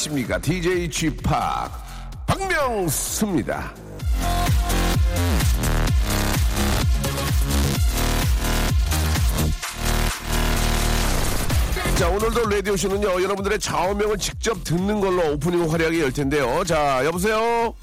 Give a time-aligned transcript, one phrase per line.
[0.00, 0.38] 안녕하십니까?
[0.38, 1.22] DJ Chip
[2.26, 3.74] 박명수입니다.
[11.98, 16.64] 자, 오늘도 라디오쇼는요, 여러분들의 좌우명을 직접 듣는 걸로 오프닝 화려하게 열 텐데요.
[16.64, 17.74] 자, 여보세요?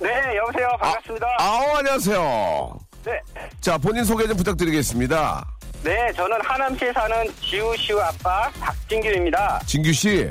[0.00, 0.68] 네, 여보세요.
[0.80, 1.26] 반갑습니다.
[1.38, 2.78] 아우, 안녕하세요.
[3.04, 3.12] 네.
[3.60, 5.46] 자, 본인 소개 좀 부탁드리겠습니다.
[5.84, 9.60] 네, 저는 하남시에 사는 지우시우 아빠 박진규입니다.
[9.66, 10.28] 진규 씨,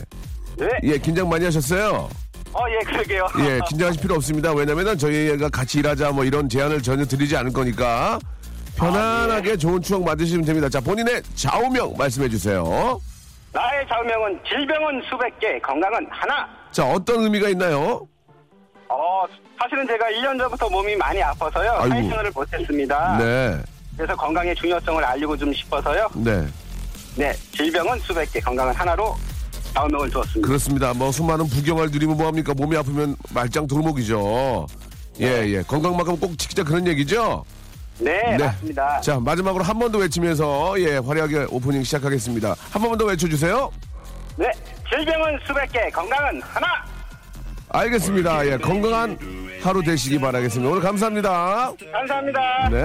[0.60, 0.68] 네.
[0.84, 2.10] 예, 긴장 많이 하셨어요?
[2.52, 3.26] 어, 예, 그러게요.
[3.40, 4.52] 예, 긴장하실 필요 없습니다.
[4.54, 8.20] 왜냐면은 저희가 같이 일하자 뭐 이런 제안을 전혀 드리지 않을 거니까
[8.76, 10.68] 편안하게 좋은 추억 만드시면 됩니다.
[10.70, 13.00] 자, 본인의 좌우명 말씀해 주세요.
[13.52, 16.48] 나의 좌우명은 질병은 수백 개, 건강은 하나.
[16.72, 18.08] 자, 어떤 의미가 있나요?
[18.90, 19.24] 어,
[19.60, 21.78] 사실은 제가 1년 전부터 몸이 많이 아파서요.
[21.90, 23.18] 사회생활을 못했습니다.
[23.18, 23.62] 네,
[23.96, 26.10] 그래서 건강의 중요성을 알리고 좀 싶어서요.
[26.16, 26.46] 네.
[27.16, 29.16] 네, 질병은 수백 개, 건강은 하나로
[29.74, 30.48] 좌우명을 두었습니다.
[30.48, 30.94] 그렇습니다.
[30.94, 32.54] 뭐 수많은 부경을 누리면 뭐합니까?
[32.54, 34.68] 몸이 아프면 말짱 돌목이죠.
[35.22, 35.62] 예, 예.
[35.64, 37.44] 건강만큼 꼭 지키자 그런 얘기죠?
[38.00, 39.02] 네, 맞습니다.
[39.02, 42.56] 자, 마지막으로 한 번 더 외치면서 예, 화려하게 오프닝 시작하겠습니다.
[42.72, 43.70] 한 번만 더 외쳐주세요.
[44.38, 44.50] 네,
[44.90, 46.68] 질병은 수백 개, 건강은 하나.
[47.72, 48.46] 알겠습니다.
[48.48, 49.18] 예, 건강한
[49.62, 50.72] 하루 되시기 바라겠습니다.
[50.72, 51.74] 오늘 감사합니다.
[51.92, 52.70] 감사합니다.
[52.70, 52.84] 네.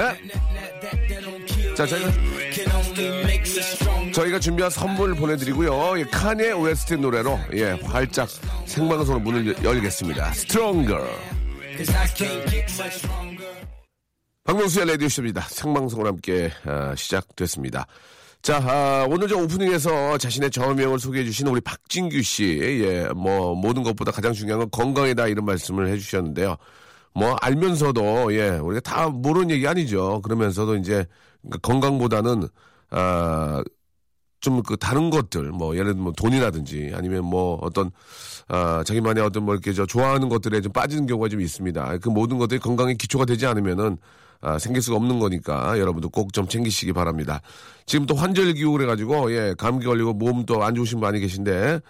[1.74, 2.10] 자, 저희가
[4.12, 5.98] 저희가 준비한 선물 보내드리고요.
[5.98, 8.28] 예, 칸예 웨스트 노래로 예, 활짝
[8.66, 10.30] 생방송으로 문을 열- 열겠습니다.
[10.30, 11.04] Stronger.
[14.44, 15.40] 박명수의 라디오쇼입니다.
[15.48, 17.86] 생방송으로 함께 아, 시작됐습니다.
[18.42, 23.82] 자, 아, 오늘 저 오프닝에서 자신의 지병을 소개해 주신 우리 박진규 씨, 예, 뭐, 모든
[23.82, 26.56] 것보다 가장 중요한 건 건강이다 이런 말씀을 해 주셨는데요.
[27.14, 30.20] 뭐, 알면서도, 예, 우리가 다 모르는 얘기 아니죠.
[30.22, 31.06] 그러면서도 이제
[31.44, 32.48] 그러니까 건강보다는,
[32.90, 33.62] 아,
[34.40, 37.90] 좀 그 다른 것들, 뭐, 예를 들면 뭐 돈이라든지 아니면 뭐 어떤,
[38.48, 41.98] 아, 자기만의 어떤 뭐 이렇게 저 좋아하는 것들에 좀 빠지는 경우가 좀 있습니다.
[41.98, 43.96] 그 모든 것들이 건강에 기초가 되지 않으면은
[44.42, 47.40] 아, 생길 수가 없는 거니까 여러분도 꼭 좀 챙기시기 바랍니다.
[47.86, 51.80] 지금 또 환절기고 그래가지고 예 감기 걸리고 몸또안 좋으신 분 많이 계신데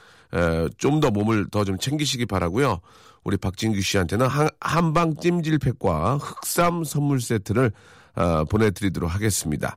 [0.79, 2.79] 좀더 몸을 더 좀 챙기시기 바라고요.
[3.25, 7.73] 우리 박진규 씨한테는 한, 한방 찜질팩과 흑삼 선물 세트를
[8.15, 9.77] 아, 보내드리도록 하겠습니다.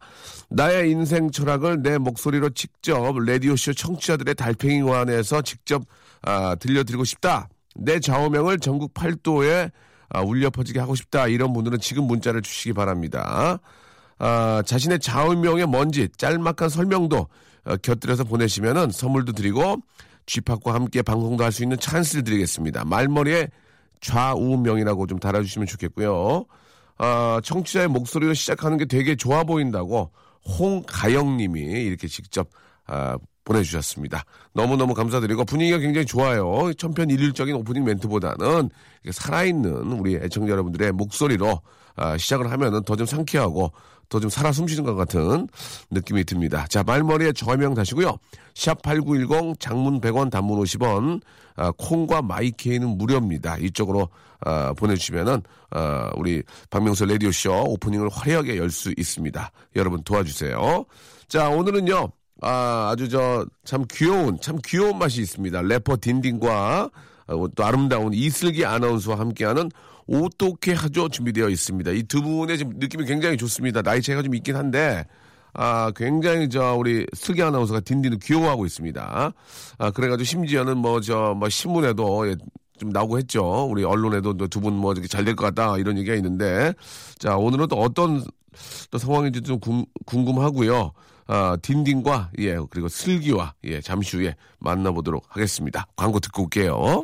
[0.50, 5.84] 나의 인생 철학을 내 목소리로 직접 라디오쇼 청취자들의 달팽이관에서 직접
[6.22, 7.50] 아, 들려드리고 싶다.
[7.76, 9.72] 내 좌우명을 전국 팔도에
[10.09, 11.28] 아, 울려 퍼지게 하고 싶다.
[11.28, 13.59] 이런 분들은 지금 문자를 주시기 바랍니다.
[14.20, 17.28] 아, 자신의 좌우명의 뭔지 짤막한 설명도
[17.66, 19.78] 어, 곁들여서 보내시면은 선물도 드리고
[20.26, 22.86] 쥐팍과 함께 방송도 할 수 있는 찬스를 드리겠습니다.
[22.86, 23.50] 말머리에
[24.02, 26.46] 좌우명이라고 좀 달아주시면 좋겠고요.
[26.97, 30.12] 아, 청취자의 목소리로 시작하는 게 되게 좋아 보인다고
[30.59, 32.50] 홍가영님이 이렇게 직접
[32.85, 34.24] 아, 보내주셨습니다.
[34.53, 36.74] 너무너무 감사드리고 분위기가 굉장히 좋아요.
[36.74, 38.69] 천편일률적인 오프닝 멘트보다는
[39.09, 41.62] 살아있는 우리 애청자 여러분들의 목소리로
[41.96, 43.72] 아, 시작을 하면은 더 좀 상쾌하고
[44.09, 45.47] 더 좀 살아 숨쉬는 것 같은
[45.91, 46.66] 느낌이 듭니다.
[46.69, 48.18] 자, 말머리에 저명 다시고요.
[48.56, 51.22] 샵 8910 장문 100원 단문 50원
[51.56, 53.57] 아, 콩과 마이케이는 무료입니다.
[53.57, 54.09] 이쪽으로
[54.41, 55.41] 아, 보내주시면은
[55.72, 59.52] 아, 우리 박명수 라디오 쇼 오프닝을 화려하게 열 수 있습니다.
[59.76, 60.85] 여러분 도와주세요.
[61.28, 62.09] 자, 오늘은요.
[62.41, 65.61] 아, 아주 저 참 귀여운 참 귀여운 맛이 있습니다.
[65.64, 66.90] 래퍼 딘딘과
[67.28, 69.70] 어, 또 아름다운 이슬기 아나운서와 함께하는
[70.08, 71.92] 어떻게 하죠 준비되어 있습니다.
[71.92, 73.82] 이 두 분의 지금 느낌이 굉장히 좋습니다.
[73.82, 75.06] 나이 차이가 좀 있긴 한데
[75.54, 79.34] 아 굉장히 저 우리 슬기 아나운서가 딘딘을 귀여워하고 있습니다.
[79.80, 82.36] 아 그래가지고 심지어는 뭐저뭐 신문에도 예,
[82.80, 83.68] 좀 나오고 했죠.
[83.70, 86.74] 우리 언론에도 두 분 뭐 이렇게 잘 될 것 같다 이런 얘기가 있는데
[87.18, 88.24] 자 오늘은 또 어떤
[88.92, 90.92] 또 상황인지 좀 궁, 궁금하고요.
[91.30, 95.88] 아, 딘딘과 예 그리고 슬기와 예 잠시 후에 만나보도록 하겠습니다.
[95.96, 97.04] 광고 듣고 올게요.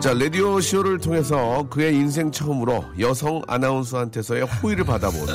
[0.00, 5.28] 자, 라디오 쇼를 통해서 그의 인생 처음으로 여성 아나운서한테서의 호의를 받아본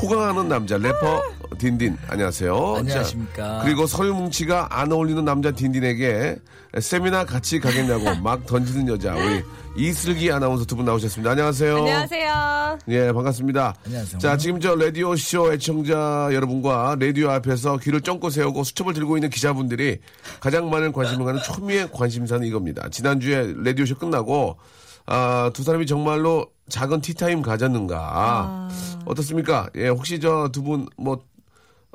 [0.00, 1.22] 호강하는 남자 래퍼
[1.58, 2.74] 딘딘 안녕하세요.
[2.78, 3.58] 안녕하십니까.
[3.58, 6.36] 자, 그리고 설 뭉치가 안 어울리는 남자 딘딘에게
[6.80, 9.42] 세미나 같이 가겠냐고 막 던지는 여자 우리
[9.76, 11.32] 이슬기 아나운서 두 분 나오셨습니다.
[11.32, 11.76] 안녕하세요.
[11.76, 12.78] 안녕하세요.
[12.88, 13.74] 예, 반갑습니다.
[13.84, 14.18] 안녕하세요.
[14.20, 19.28] 자, 지금 저 라디오 쇼 애청자 여러분과 라디오 앞에서 귀를 쫑긋 세우고 수첩을 들고 있는
[19.30, 19.98] 기자분들이
[20.40, 22.88] 가장 많은 관심을 가는 초미의 관심사는 이겁니다.
[22.90, 24.56] 지난주에 라디오 쇼 끝나고,
[25.06, 27.96] 아, 두 사람이 정말로 작은 티타임 가졌는가.
[27.98, 28.68] 아.
[29.06, 29.68] 어떻습니까?
[29.76, 31.20] 예, 혹시 저 두 분 뭐,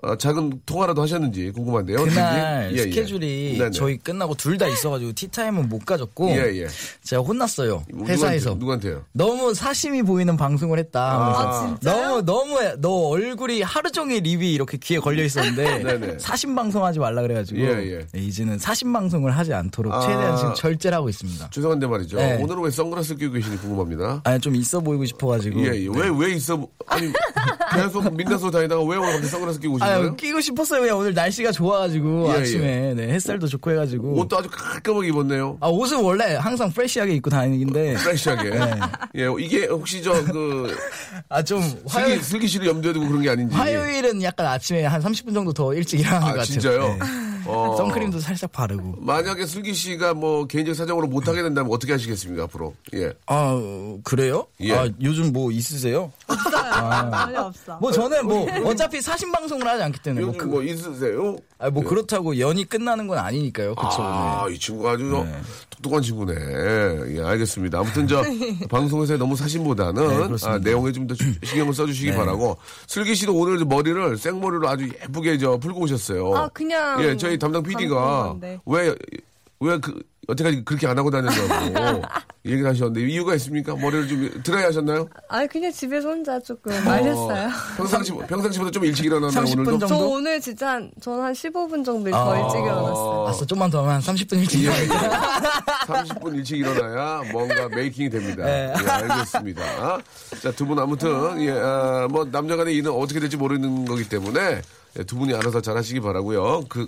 [0.04, 1.98] 어, 작은 통화라도 하셨는지 궁금한데요.
[2.04, 2.70] 그날?
[2.74, 2.82] 예, 예.
[2.82, 3.72] 스케줄이 네네.
[3.72, 6.68] 저희 끝나고 둘 다 있어가지고 티타임은 못 가졌고 예, 예.
[7.04, 9.04] 제가 혼났어요 회사에서 누구한테, 누구한테 요?
[9.12, 11.78] 너무 사심이 보이는 방송을 했다 아?
[11.82, 16.16] 너무 너무 너 얼굴이 하루 종일 립이 이렇게 귀에 걸려 있었는데.
[16.20, 18.08] 사심 방송하지 말라 그래가지고 예, 예.
[18.14, 20.00] 네, 이제는 사심 방송을 하지 않도록 아.
[20.02, 21.50] 최대한 지금 절제를 하고 있습니다.
[21.50, 22.18] 죄송한데 말이죠.
[22.18, 22.38] 네.
[22.42, 24.22] 오늘은 왜 선글라스 끼고 계시는지 궁금합니다.
[24.24, 25.88] 아니 좀 있어 보이고 싶어가지고 예, 예.
[25.94, 26.66] 왜, 왜 있어?
[26.88, 27.12] 아니,
[27.76, 30.16] 계속 민낯으로 다니다가 왜 오늘 갑자기 선글라스 끼고 오신 아유 거예요?
[30.16, 30.82] 끼고 싶었어요.
[30.82, 35.58] 그냥 오늘 날씨가 좋아가지고 예, 아침에 네, 햇살도 좋고 해가지고 옷도 아주 깔끔하게 입었네요.
[35.62, 38.52] 아 옷은 원래 항상 프레시하게 입고 다니는데 프레시하게.
[39.18, 40.76] 예, 이게 혹시 저, 그,
[41.30, 43.56] 아 좀 화요일 슬기 씨를 염두에 두고 그런 게 아닌지.
[43.56, 46.46] 화요일은 약간 아침에 한 30분 정도 더 일찍 일어나는 것 아, 같아요.
[46.46, 46.80] 진짜요?
[46.88, 47.00] 네.
[47.48, 47.76] 어.
[47.78, 48.96] 선크림도 살짝 바르고.
[49.02, 52.74] 만약에 슬기 씨가 뭐 개인적 사정으로 못 하게 된다면 어떻게 하시겠습니까, 앞으로?
[52.96, 53.10] 예.
[53.28, 54.48] 아 어, 그래요?
[54.62, 54.74] 예.
[54.74, 56.12] 아 요즘 뭐 있으세요?
[56.72, 57.78] 전혀 없어.
[57.80, 61.38] 뭐 저는 뭐 어차피 사신 방송을 하지 않기 때문에 뭐, 요즘 그, 뭐 있으세요?
[61.58, 63.76] 아, 뭐 그렇다고 연이 끝나는 건 아니니까요.
[63.76, 63.88] 그쵸?
[64.00, 64.54] 아, 네.
[64.56, 65.26] 이 친구 아주
[65.70, 66.34] 똑똑한 친구네.
[66.36, 67.80] 예, 알겠습니다.
[67.80, 68.22] 아무튼 저
[68.70, 70.38] 방송에서 너무 사심보다는 네.
[70.46, 71.14] 아, 내용에 좀 더
[71.44, 72.18] 신경을 써주시기 네.
[72.18, 72.58] 바라고.
[72.88, 76.36] 슬기 씨도 오늘 머리를 생머리로 아주 예쁘게 저 풀고 오셨어요.
[76.36, 78.36] 아, 그냥 예, 저희 담당 PD가.
[78.66, 78.96] 왜,
[79.60, 82.02] 왜 그, 여태까지 그렇게 안 하고 다녔냐고
[82.46, 83.76] 얘기를 하셨는데 이유가 있습니까?
[83.76, 85.08] 머리를 좀 드라이 하셨나요?
[85.30, 87.50] 아 그냥 집에서 혼자 조금 말렸어요.
[87.78, 89.72] 평상시, 평상시보다 좀 일찍 일어나나요, 30분 오늘도?
[89.80, 89.88] 정도?
[89.88, 93.28] 저 오늘 진짜 한, 저는 한 15분 정도 더 일찍 일어났어요.
[93.30, 94.64] 아싸 좀만 더 하면 한 30분 일찍 예.
[94.64, 95.50] 일어나니까.
[95.88, 98.44] 30분 일찍 일어나야 뭔가 메이킹이 됩니다.
[98.46, 98.74] 네.
[98.80, 99.64] 예, 알겠습니다.
[100.42, 104.40] 자, 두 분 아무튼, 예, 아, 뭐, 남녀 간의 일은 어떻게 될지 모르는 거기 때문에,
[104.42, 104.62] 예,
[105.04, 106.88] 두 분이 알아서 잘 하시기 바라고요 그,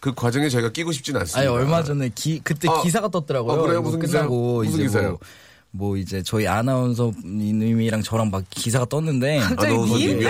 [0.00, 1.52] 그 과정에 저희가 끼고 싶진 아니 않습니다.
[1.52, 2.82] 얼마 전에 기 그때 아.
[2.82, 3.52] 기사가 떴더라고요.
[3.52, 3.82] 아, 그래요?
[3.82, 4.28] 무슨 기사요?
[4.28, 5.08] 무슨 이제 기사요?
[5.10, 5.18] 뭐,
[5.70, 10.28] 뭐 이제 저희 아나운서님이랑 저랑 막 기사가 떴는데 아나운서님이요?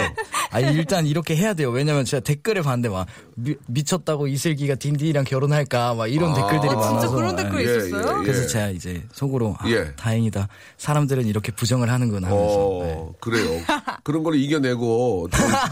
[0.51, 1.71] 아니 일단 이렇게 해야 돼요.
[1.71, 3.07] 왜냐면 제가 댓글을 봤는데 막
[3.37, 8.17] 미, 쳤다고 이슬기가 딘딘이랑 결혼할까 막 이런 댓글들이 아, 많아서 진짜 그런 댓글 예, 있었어요?
[8.17, 8.25] 예, 예.
[8.25, 9.93] 그래서 제가 이제 속으로 아, 예.
[9.95, 10.49] 다행이다.
[10.77, 12.95] 사람들은 이렇게 부정을 하는구나 하면서 네.
[12.97, 13.61] 어, 그래요.
[14.03, 15.29] 그런 걸 이겨내고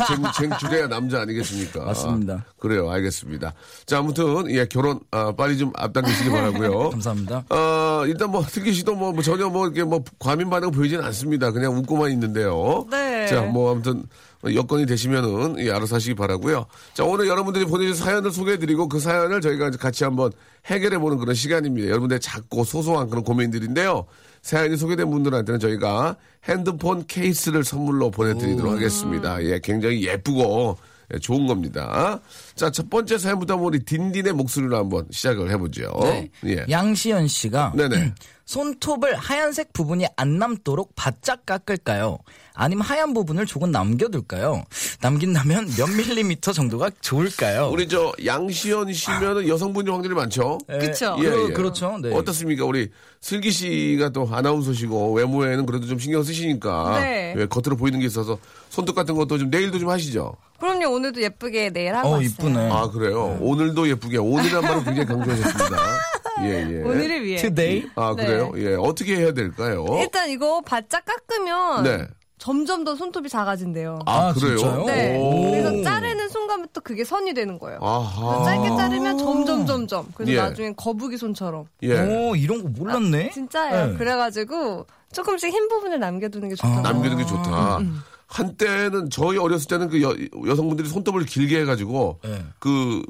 [0.06, 1.84] 쟁, 쟁 줄여야 남자 아니겠습니까?
[1.84, 2.44] 맞습니다.
[2.58, 2.88] 그래요.
[2.90, 3.52] 알겠습니다.
[3.84, 6.90] 자, 아무튼 예, 결혼 아, 빨리 좀 앞당기시기 바라고요.
[6.90, 7.44] 감사합니다.
[7.50, 11.50] 어, 일단 뭐 슬기 씨도 뭐, 뭐 전혀 뭐 이렇게 뭐 과민 반응 보이지는 않습니다.
[11.50, 12.86] 그냥 웃고만 있는데요.
[12.90, 13.26] 네.
[13.26, 14.04] 자, 뭐 아무튼
[14.44, 16.66] 여건이 되시면은 예, 알아서 하시기 바라고요.
[16.94, 20.32] 자, 오늘 여러분들이 보내주신 사연을 소개해드리고 그 사연을 저희가 같이 한번
[20.66, 21.88] 해결해보는 그런 시간입니다.
[21.88, 24.06] 여러분들의 작고 소소한 그런 고민들인데요.
[24.42, 29.42] 사연이 소개된 분들한테는 저희가 핸드폰 케이스를 선물로 보내드리도록 하겠습니다.
[29.42, 30.76] 예, 굉장히 예쁘고
[31.14, 32.20] 예, 좋은 겁니다.
[32.56, 35.92] 자, 첫 번째 사연부터 우리 딘딘의 목소리로 한번 시작을 해보죠.
[36.02, 36.30] 네.
[36.46, 36.64] 예.
[36.70, 38.14] 양시연 씨가 네네.
[38.46, 42.18] 손톱을 하얀색 부분이 안 남도록 바짝 깎을까요?
[42.54, 44.64] 아니면 하얀 부분을 조금 남겨둘까요?
[45.02, 47.68] 남긴다면 몇 밀리미터 정도가 좋을까요?
[47.72, 50.58] 우리 저 양시연 씨면은 여성분이 확률이 많죠.
[50.70, 51.16] 예, 그쵸.
[51.18, 51.98] 그, 그렇죠.
[52.00, 52.14] 네.
[52.14, 52.64] 어떻습니까?
[52.64, 52.88] 우리
[53.20, 57.34] 슬기 씨가 또 아나운서시고 외모에는 그래도 좀 신경 쓰시니까 네.
[57.36, 58.38] 예, 겉으로 보이는 게 있어서
[58.70, 60.36] 손톱 같은 것도 좀 내일도 좀 하시죠.
[60.58, 62.28] 그럼요 오늘도 예쁘게 내일 하고 어, 왔어요.
[62.46, 62.70] 이쁘네.
[62.70, 63.36] 아 그래요.
[63.40, 65.76] 오늘도 예쁘게 오늘이란 말을 굉장히 강조하셨습니다.
[66.42, 66.82] 예 예.
[66.82, 67.36] 오늘을 위해.
[67.38, 67.90] Today?
[67.96, 68.26] 아 네.
[68.26, 68.52] 그래요?
[68.56, 69.84] 예 어떻게 해야 될까요?
[69.98, 72.06] 일단 이거 바짝 깎으면 네.
[72.38, 74.00] 점점 더 손톱이 작아진대요.
[74.04, 74.58] 아, 아, 그래요?
[74.58, 74.84] 진짜요?
[74.84, 75.18] 네.
[75.18, 75.50] 오.
[75.50, 77.78] 그래서 자르는 순간부터 그게 선이 되는 거예요.
[77.80, 78.44] 아하.
[78.44, 80.06] 짧게 자르면 점점 점점.
[80.14, 80.36] 그래서 예.
[80.36, 81.64] 나중에 거북이 손처럼.
[81.82, 81.98] 예.
[81.98, 83.30] 오, 이런 거 몰랐네?
[83.30, 83.86] 진짜예요.
[83.92, 83.96] 네.
[83.96, 86.82] 그래가지고 조금씩 흰 부분을 남겨두는 게 좋다고.
[86.82, 87.78] 남기는 게 좋다.
[88.26, 90.14] 한때는 저희 어렸을 때는 그 여,
[90.47, 92.45] 여성분들이 손톱을 길게 해가지고 네.
[92.59, 93.02] 그,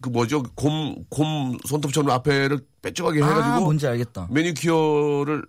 [0.00, 4.28] 그 뭐죠 곰, 곰 손톱처럼 앞에를 빼쪽하게 아, 해가지고 뭔지 알겠다.
[4.30, 5.42] 매니큐어를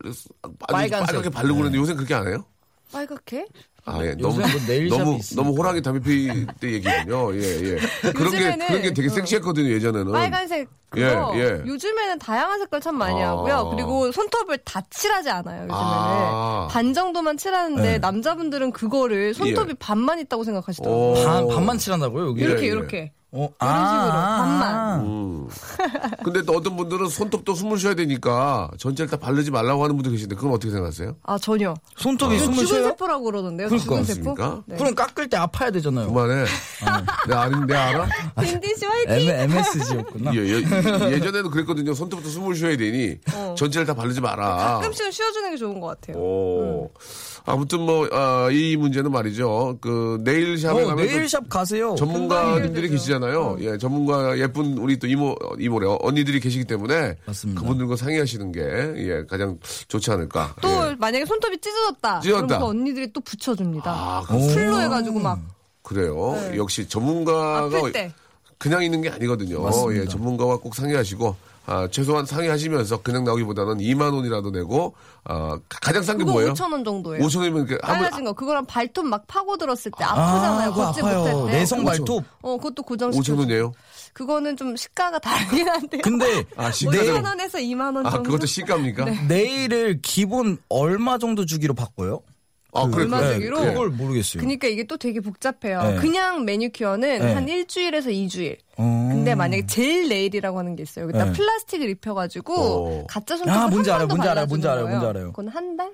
[0.67, 1.07] 빨간색.
[1.07, 2.45] 빨갛게 바르고 그러는데 요새 그렇게 안 해요?
[2.93, 3.47] 빨갛게?
[3.85, 4.15] 아, 예.
[4.15, 4.39] 너무,
[4.87, 5.43] 너무, 있으니까.
[5.43, 7.35] 너무 호랑이 담배 피때 얘기군요.
[7.35, 8.11] 예, 예.
[8.13, 9.11] 그런 게, 요즘에는 그런 게 되게 어.
[9.11, 10.11] 섹시했거든요, 예전에는.
[10.13, 11.63] 빨간색 그거 예, 예.
[11.65, 13.31] 요즘에는 다양한 색깔 참 많이 아.
[13.31, 13.71] 하고요.
[13.75, 15.63] 그리고 손톱을 다 칠하지 않아요.
[15.63, 16.67] 요즘에는 아.
[16.71, 17.97] 반 정도만 칠하는데 네.
[17.97, 19.73] 남자분들은 그거를 손톱이 예.
[19.77, 21.11] 반만 있다고 생각하시더라고요.
[21.11, 21.13] 오.
[21.25, 22.41] 반, 반만 칠한다고요, 여기?
[22.41, 22.71] 이렇게 예, 예.
[22.71, 24.99] 이렇게 어, 이런 식으로, 반만.
[25.01, 25.47] 음.
[26.23, 30.35] 근데 또 어떤 분들은 손톱도 숨을 쉬어야 되니까 전체를 다 바르지 말라고 하는 분도 계신데
[30.35, 31.15] 그건 어떻게 생각하세요?
[31.23, 31.73] 아 전혀.
[31.97, 32.83] 손톱이 이거 숨을 죽은 쉬어요?
[32.89, 33.67] 세포라고 그러던데요.
[33.69, 33.83] 그러니까.
[33.83, 34.33] 죽은 세포.
[34.35, 34.63] 그렇습니까?
[34.67, 34.77] 네.
[34.77, 36.07] 그럼 깎을 때 아파야 되잖아요.
[36.07, 36.45] 그만해.
[37.27, 38.07] 내가 아는 내 알아?
[38.39, 39.29] 딘딘 씨 화이팅.
[39.29, 40.35] MSG였구나.
[40.35, 40.39] 예,
[41.11, 41.93] 예, 전에도 그랬거든요.
[41.95, 43.17] 손톱부터 숨을 쉬어야 되니
[43.57, 44.53] 전체를 다 바르지 마라.
[44.53, 44.57] 어.
[44.79, 46.17] 가끔씩은 쉬어주는 게 좋은 것 같아요.
[46.21, 46.91] 오.
[47.45, 49.77] 아무튼 뭐, 아, 이 문제는 말이죠.
[49.81, 51.95] 그, 네일샵에 어, 가면 또 네일샵 가세요.
[51.95, 52.91] 전문가님들이 해결되죠.
[52.93, 53.57] 계시잖아요.
[53.59, 57.61] 예, 전문가 예쁜 우리 또 이모, 이모래, 언니들이 계시기 때문에 맞습니다.
[57.61, 59.59] 그분들과 상의하시는 게, 예, 가장
[59.89, 60.55] 좋지 않을까.
[60.61, 60.95] 또 예.
[60.97, 62.21] 만약에 손톱이 찢어졌다.
[62.21, 62.47] 찢어졌다.
[62.47, 63.91] 그럼 그 언니들이 또 붙여줍니다.
[63.91, 65.39] 아, 그, 풀로 해가지고 막
[65.81, 66.37] 그래요.
[66.55, 67.77] 역시 전문가가 네.
[67.77, 68.13] 아플 때.
[68.57, 69.61] 그냥 있는 게 아니거든요.
[69.61, 70.01] 맞습니다.
[70.01, 71.35] 예, 전문가와 꼭 상의하시고,
[71.65, 76.53] 아, 최소한 상의하시면서 그냥 나오기보다는 2만 원이라도 내고, 아, 가장 싼 게 뭐예요?
[76.53, 77.23] 5천 원 정도예요.
[77.23, 80.71] 5천 원이면 그 빨라진 거 그거랑 발톱 막 파고 들었을 때 아프잖아요.
[80.71, 81.01] 그거 걷지.
[81.01, 81.51] 못할 때.
[81.51, 82.23] 내성 발톱.
[82.41, 83.33] 어, 그것도 고정시켜.
[83.33, 83.71] 5천 원이에요?
[84.13, 86.01] 그거는 좀 시가가 다르긴 한데요.
[86.03, 88.23] 근데 아, 시가가 5천 원에서 2만 원 아, 정도.
[88.23, 89.05] 그것도 시가입니까?
[89.05, 89.21] 네.
[89.27, 92.21] 네일을 기본 얼마 정도 주기로 바꿔요?
[92.75, 93.33] 아, 그래, 얼마 그래.
[93.35, 93.61] 주기로?
[93.61, 93.67] 예.
[93.69, 94.41] 그걸 모르겠어요.
[94.41, 95.81] 그러니까 이게 또 되게 복잡해요.
[95.83, 95.95] 네.
[95.97, 97.33] 그냥 매니큐어는 네.
[97.33, 98.57] 한 일주일에서 2주일.
[98.77, 99.09] 어.
[99.11, 101.05] 근데 만약에 젤 네일이라고 하는 게 있어요.
[101.05, 101.31] 여기다 네.
[101.33, 103.05] 플라스틱을 입혀가지고 어.
[103.07, 104.87] 가짜 손톱을 아, 뭔지 한 알아요, 뭔지 알아요, 뭔지 알아요.
[104.87, 105.27] 뭔지 알아요.
[105.31, 105.91] 그건 한 달?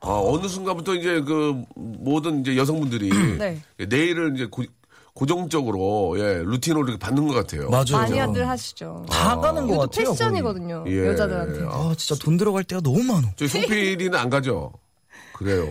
[0.00, 3.58] 아, 어느 순간부터 이제 그 모든 이제 여성분들이 네.
[3.88, 4.64] 네일을 이제 고,
[5.14, 7.68] 고정적으로 예, 루틴으로 이렇게 받는 것 같아요.
[7.68, 8.08] 맞아요.
[8.18, 9.04] 많이들 하시죠.
[9.10, 10.10] 다 가는 것 같아요.
[10.10, 10.84] 패션이거든요.
[10.88, 11.08] 예.
[11.08, 11.66] 여자들한테.
[11.68, 13.32] 아, 진짜 돈 들어갈 때가 너무 많아.
[13.36, 14.72] 저희 송PD는 안 가죠.
[15.42, 15.66] 그래요.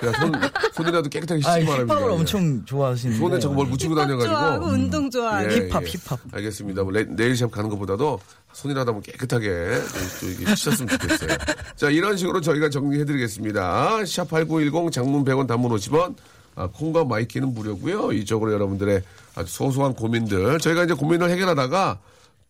[0.00, 0.32] 그냥 손,
[0.74, 1.94] 손이라도 깨끗하게 아, 씻기 바랍니다.
[1.94, 2.14] 힙합을 예.
[2.16, 3.18] 엄청 좋아하시는데.
[3.18, 4.34] 손에 저거 뭘 묻히고 힙합 다녀가지고.
[4.34, 5.52] 좋아하고 운동 좋아하고.
[5.52, 5.86] 예, 힙합, 예.
[5.86, 6.20] 힙합.
[6.32, 6.82] 알겠습니다.
[6.82, 8.20] 뭐 레, 네일샵 가는 것보다도
[8.52, 9.80] 손이라도 한번 깨끗하게
[10.20, 11.36] 또 이게 씻었으면 좋겠어요.
[11.76, 13.98] 자, 이런 식으로 저희가 정리해드리겠습니다.
[14.00, 16.14] 샵8910 장문 100원 단문 50원.
[16.56, 19.02] 아, 콩과 마이K는 무료고요 이쪽으로 여러분들의
[19.34, 20.58] 아주 소소한 고민들.
[20.60, 21.98] 저희가 이제 고민을 해결하다가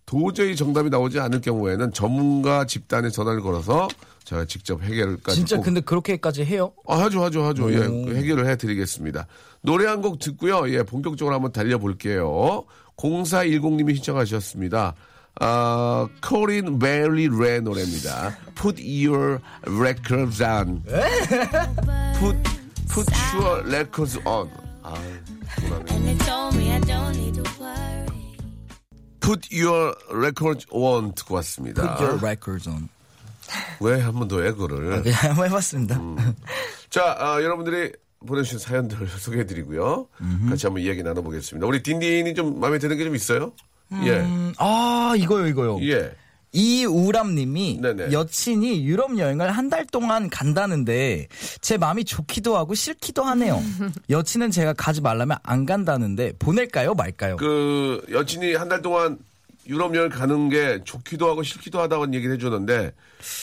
[0.06, 3.88] 도저히 정답이 나오지 않을 경우에는 전문가 집단에 전화를 걸어서
[4.24, 6.72] 제가 직접 해결까지 진짜 꼭 근데 그렇게까지 해요?
[6.86, 7.72] 아, 하죠, 하죠, 하죠.
[7.72, 8.04] 예, 오.
[8.06, 9.26] 그 해결을 해드리겠습니다.
[9.62, 10.68] 노래 한 곡 듣고요.
[10.70, 12.64] 예, 본격적으로 한번 달려볼게요.
[12.96, 14.94] 0410님이 신청하셨습니다.
[15.40, 18.36] 아, 코린 베리 레 노래입니다.
[18.54, 20.82] Put your records on.
[22.18, 22.36] Put,
[22.92, 24.48] put your records on.
[24.82, 24.94] 아,
[25.56, 26.16] 불안해.
[29.24, 31.82] Put your records on 듣고 왔습니다.
[31.82, 32.88] Put your records on.
[33.80, 35.02] 왜 한 번 더 해, 그거를.
[35.02, 36.00] 그냥 한번 해봤습니다.
[36.90, 37.92] 자, 아, 여러분들이
[38.26, 40.06] 보내주신 사연들 소개해드리고요.
[40.48, 41.66] 같이 한번 이야기 나눠보겠습니다.
[41.66, 43.52] 우리 딘딘이 좀 마음에 드는 게 좀 있어요?
[43.92, 45.78] 음, 아, 이거요, 이거요.
[45.82, 46.14] 예.
[46.54, 46.60] 예.
[46.60, 47.80] 이우람님이.
[48.12, 51.26] 여친이 유럽 여행을 한 달 동안 간다는데
[51.60, 53.60] 제 마음이 좋기도 하고 싫기도 하네요.
[54.10, 57.36] 여친은 제가 가지 말라면 안 간다는데 보낼까요, 말까요?
[57.36, 59.18] 그, 여친이 한 달 동안
[59.66, 62.92] 유럽 여행 가는 게 좋기도 하고 싫기도 하다고 얘기를 해주는데,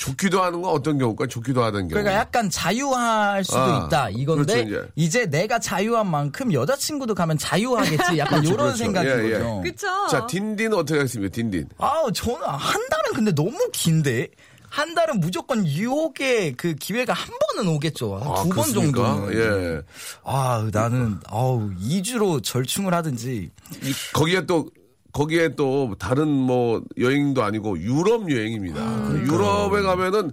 [0.01, 1.27] 좋기도 하는 건 어떤 경우일까?
[1.27, 1.89] 좋기도 하던 경우.
[1.89, 4.91] 그러니까 약간 자유할 수도 아, 있다 이건데 그렇죠, 이제.
[4.95, 5.25] 이제.
[5.25, 8.77] 내가 자유한 만큼 여자친구도 가면 자유하겠지 약간 이런 그렇죠.
[8.77, 9.31] 생각인 예, 예.
[9.39, 9.61] 거죠.
[9.63, 9.87] 그쵸?
[10.11, 11.31] 자, 딘딘은 어떻게 하겠습니까?
[11.33, 11.67] 딘딘.
[11.79, 14.27] 아우 저는 한 달은 근데 너무 긴데
[14.69, 18.17] 한 달은 무조건 유혹의 그 기회가 한 번은 오겠죠.
[18.17, 19.03] 아, 두번 그렇습니까?
[19.03, 19.37] 정도는.
[19.37, 19.81] 예.
[20.23, 23.49] 아 나는 아우 2주로 절충을 하든지
[23.83, 24.69] 이- 거기에 또
[25.13, 28.79] 거기에 또 다른 뭐 여행도 아니고 유럽 여행입니다.
[29.25, 30.31] 유럽에 가면은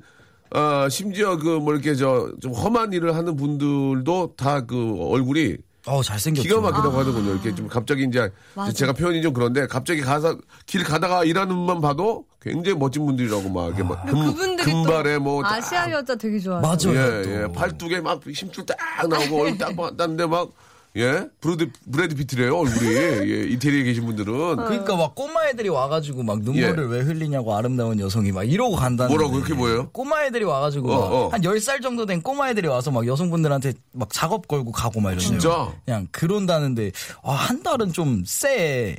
[0.50, 5.56] 아 심지어 그 뭐 이렇게 저 좀 험한 일을 하는 분들도 다 그 얼굴이
[5.86, 6.46] 어 잘생겼죠.
[6.46, 7.32] 기가 막히다고 하더군요.
[7.32, 8.72] 이렇게 좀 갑자기 이제 맞아.
[8.72, 13.68] 제가 표현이 좀 그런데 갑자기 가서 길 가다가 일하는 분만 봐도 굉장히 멋진 분들이라고 막
[13.68, 16.60] 이렇게 막 금, 그분들이 금발에 또뭐 딱- 아시아 여자 되게 좋아해요.
[16.62, 16.94] 맞아요.
[17.18, 17.30] 예, 또.
[17.30, 17.46] 예.
[17.54, 18.76] 팔뚝에 막 힘줄 딱
[19.08, 20.50] 나오고 얼굴 딱 땄는데 막
[20.96, 21.28] 예?
[21.40, 22.92] 브래드, 브래드 피트래요, 얼굴이.
[22.92, 24.56] 예, 이태리에 계신 분들은.
[24.66, 26.88] 그러니까 막 꼬마 애들이 와가지고 막 눈물을 예.
[26.96, 29.10] 왜 흘리냐고 아름다운 여성이 막 이러고 간다는.
[29.10, 29.90] 뭐라고 그렇게 뭐예요?
[29.90, 31.28] 꼬마 애들이 와가지고 어, 막 어.
[31.28, 35.38] 한 10살 정도 된 꼬마 애들이 와서 막 여성분들한테 막 작업 걸고 가고 막 이러네요.
[35.38, 35.72] 진짜?
[35.84, 36.92] 그냥 그런다는데
[37.22, 38.96] 아, 한 달은 좀 쎄.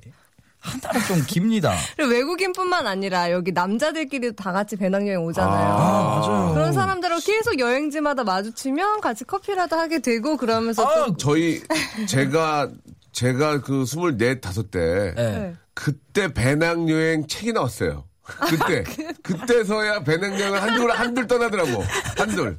[0.60, 1.74] 한 달은 좀 깁니다.
[1.98, 5.68] 외국인뿐만 아니라 여기 남자들끼리도 다 같이 배낭여행 오잖아요.
[5.74, 6.54] 아, 맞아요.
[6.54, 11.62] 그런 사람들하고 계속 여행지마다 마주치면 같이 커피라도 하게 되고 그러면서 아, 또 저희,
[12.08, 12.70] 제가,
[13.14, 15.22] 제가 그 스물넷, 다섯 때, 예.
[15.22, 15.56] 네.
[15.74, 18.04] 그때 배낭여행 책이 나왔어요.
[18.38, 18.84] 그때
[19.24, 21.84] 그때서야 배낭여행을 한둘 한둘 떠나더라고
[22.16, 22.58] 한둘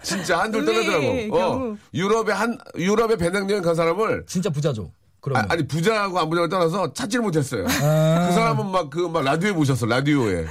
[0.00, 1.76] 진짜 한둘 떠나더라고 어.
[1.92, 4.92] 유럽에 한 유럽에 배낭여행 간 사람을 진짜 부자죠.
[5.20, 5.46] 그러면.
[5.50, 7.64] 아, 니 부자하고 안 부자를 떠나서 찾지를 못했어요.
[7.64, 7.70] 그
[8.32, 10.46] 사람은 막 그막 라디오에 모셨어 라디오에.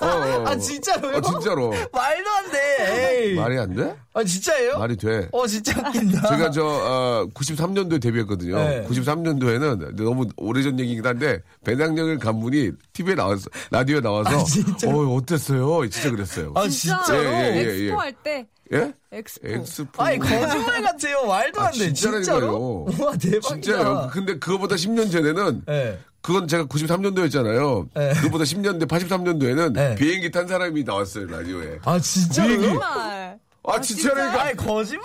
[0.00, 0.48] 어, 어, 어.
[0.48, 1.16] 아, 진짜로요?
[1.16, 1.70] 어, 진짜로.
[1.92, 3.22] 말도 안 돼.
[3.28, 3.34] 에이.
[3.34, 3.96] 말이 안 돼?
[4.14, 4.78] 아 진짜예요?
[4.78, 5.28] 말이 돼.
[5.32, 6.28] 어 진짜 웃긴다.
[6.28, 8.56] 제가 저 어, 93년도에 데뷔했거든요.
[8.56, 8.86] 네.
[8.88, 15.00] 93년도에는 너무 오래전 얘기긴 한데 배낭여행 간 분이 TV에 나와서 라디오에 나와서 아, 진짜로?
[15.00, 15.88] 어 어땠어요?
[15.90, 16.52] 진짜 그랬어요.
[16.54, 17.24] 아 진짜 진짜로?
[17.24, 17.84] 예, 예, 예.
[17.84, 18.92] 엑스포 할 때 예?
[19.12, 19.48] 엑스포.
[19.48, 20.02] 엑스포.
[20.02, 21.26] 아니 거짓말 같아요.
[21.26, 21.78] 말도 아, 안 돼.
[21.78, 22.22] 진짜라니까요.
[22.22, 22.86] 진짜로?
[22.98, 23.48] 와 대박이다.
[23.48, 24.10] 진짜요.
[24.12, 25.98] 근데 그거보다 10년 전에는 예.
[26.26, 27.86] 그건 제가 93년도였잖아요.
[27.94, 28.12] 네.
[28.20, 29.94] 그보다 10년 뒤 83년도에는 네.
[29.94, 31.78] 비행기 탄 사람이 나왔어요 라디오에.
[31.84, 32.48] 아 진짜로요?
[32.58, 32.66] 비행기.
[32.80, 33.38] 정말.
[33.68, 34.42] 아 진짜라니까.
[34.42, 35.04] 아니 거짓말.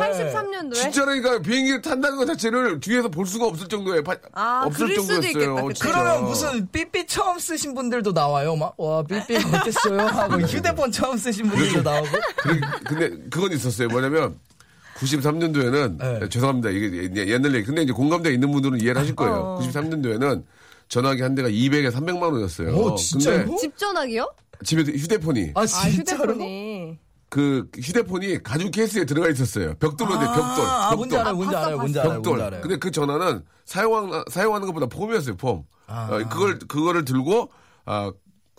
[0.00, 5.00] 83년도에 진짜라니까 비행기를 탄다는 것 자체를 뒤에서 볼 수가 없을 정도에 파- 아, 없을 그럴
[5.00, 5.72] 수도 정도였어요.
[5.72, 5.90] 진짜.
[5.90, 8.54] 그러면 무슨 삐삐 처음 쓰신 분들도 나와요.
[8.56, 10.00] 막 와 삐삐 어땠어요?
[10.06, 12.08] 하고 휴대폰 처음 쓰신 분들도 나오고.
[12.36, 13.88] 그- 근데 그건 있었어요.
[13.88, 14.38] 뭐냐면
[14.96, 16.28] 93년도에는 네.
[16.28, 16.70] 죄송합니다.
[16.70, 17.64] 이게 옛날 얘기.
[17.66, 19.34] 근데 이제 공감대 있는 분들은 이해를 하실 거예요.
[19.34, 19.60] 어.
[19.62, 20.42] 93년도에는
[20.88, 22.74] 전화기 한 대가 200에 300만 원이었어요.
[22.74, 23.44] 오, 진짜요?
[23.44, 24.32] 근데 집 전화기요?
[24.64, 26.32] 집에 휴대폰이 아 아 진짜로?
[26.32, 26.98] 휴대폰이.
[27.30, 29.74] 그 휴대폰이 가죽 케이스에 들어가 있었어요.
[29.74, 30.64] 벽돌로 돼 벽돌.
[30.66, 31.18] 아, 뭔지 벽돌.
[31.20, 32.40] 알아요, 뭔지 알아요, 뭔지 알아요, 벽돌.
[32.42, 32.60] 알아요.
[32.62, 35.64] 근데 그 전화는 사용하는, 사용하는 것보다 폼이었어요, 폼.
[35.86, 36.08] 아.
[36.10, 37.50] 어, 그걸, 그거를 들고,
[37.84, 38.10] 아,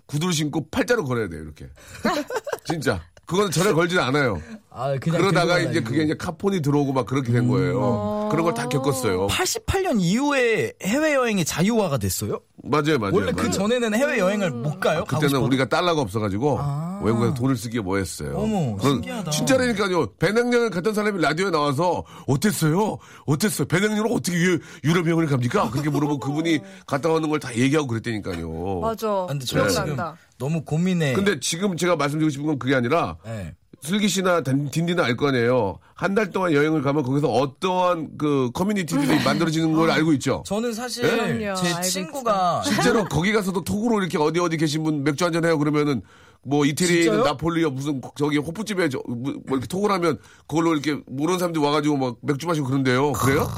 [0.05, 1.67] 구두를 신고 팔자로 걸어야 돼요, 이렇게.
[2.65, 3.01] 진짜.
[3.29, 4.41] 그거는 전에 걸지 않아요.
[4.71, 5.81] 아, 그냥 그러다가 이제.
[5.81, 8.27] 그게 이제 카폰이 들어오고 막 그렇게 된 거예요.
[8.31, 9.27] 그런 걸 다 겪었어요.
[9.27, 12.39] 88년 이후에 해외 여행이 자유화가 됐어요?
[12.63, 13.13] 맞아요, 맞아요.
[13.15, 13.35] 원래 맞아요.
[13.35, 15.05] 그 전에는 해외 여행을 못 가요?
[15.05, 15.45] 그때는 싶어도?
[15.45, 16.59] 우리가 달러가 없어가지고
[17.03, 18.35] 외국에서 돈을 쓰기에 뭐했어요.
[18.35, 18.41] 아.
[18.41, 19.31] 어머, 신기하다.
[19.31, 20.07] 진짜라니까요.
[20.19, 22.97] 배낭여행 갔던 사람이 라디오에 나와서 어땠어요?
[23.25, 23.67] 어땠어요?
[23.67, 25.69] 배낭여행 어떻게 유, 유럽 여행을 갑니까?
[25.69, 28.79] 그렇게 물어보고 그분이 갔다 오는 걸 다 얘기하고 그랬다니까요.
[28.81, 29.07] 맞아.
[29.07, 30.17] 아, 근데 저 지금 기억난다.
[30.39, 31.13] 너무 고민해.
[31.13, 33.53] 근데 지금 제가 말씀드리고 싶은 건 그게 아니라 네.
[33.81, 35.79] 슬기 씨나 단- 딘딘은 알 거 아니에요.
[35.93, 40.43] 한 달 동안 여행을 가면 거기서 어떠한 그 커뮤니티들이 만들어지는 걸 알고 있죠.
[40.45, 41.09] 저는 사실 예?
[41.09, 45.57] 그럼요, 제 친구가 실제로 거기 가서도 톡으로 이렇게 어디 어디 계신 분 맥주 한잔 해요
[45.59, 46.01] 그러면은
[46.41, 47.23] 뭐 이태리에 있는 진짜요?
[47.25, 52.15] 나폴리요 무슨 저기 호프집에 저, 뭐 이렇게 톡을 하면 그걸로 이렇게 모르는 사람들이 와가지고 막
[52.21, 53.11] 맥주 마시고 그런데요.
[53.13, 53.49] 그래요?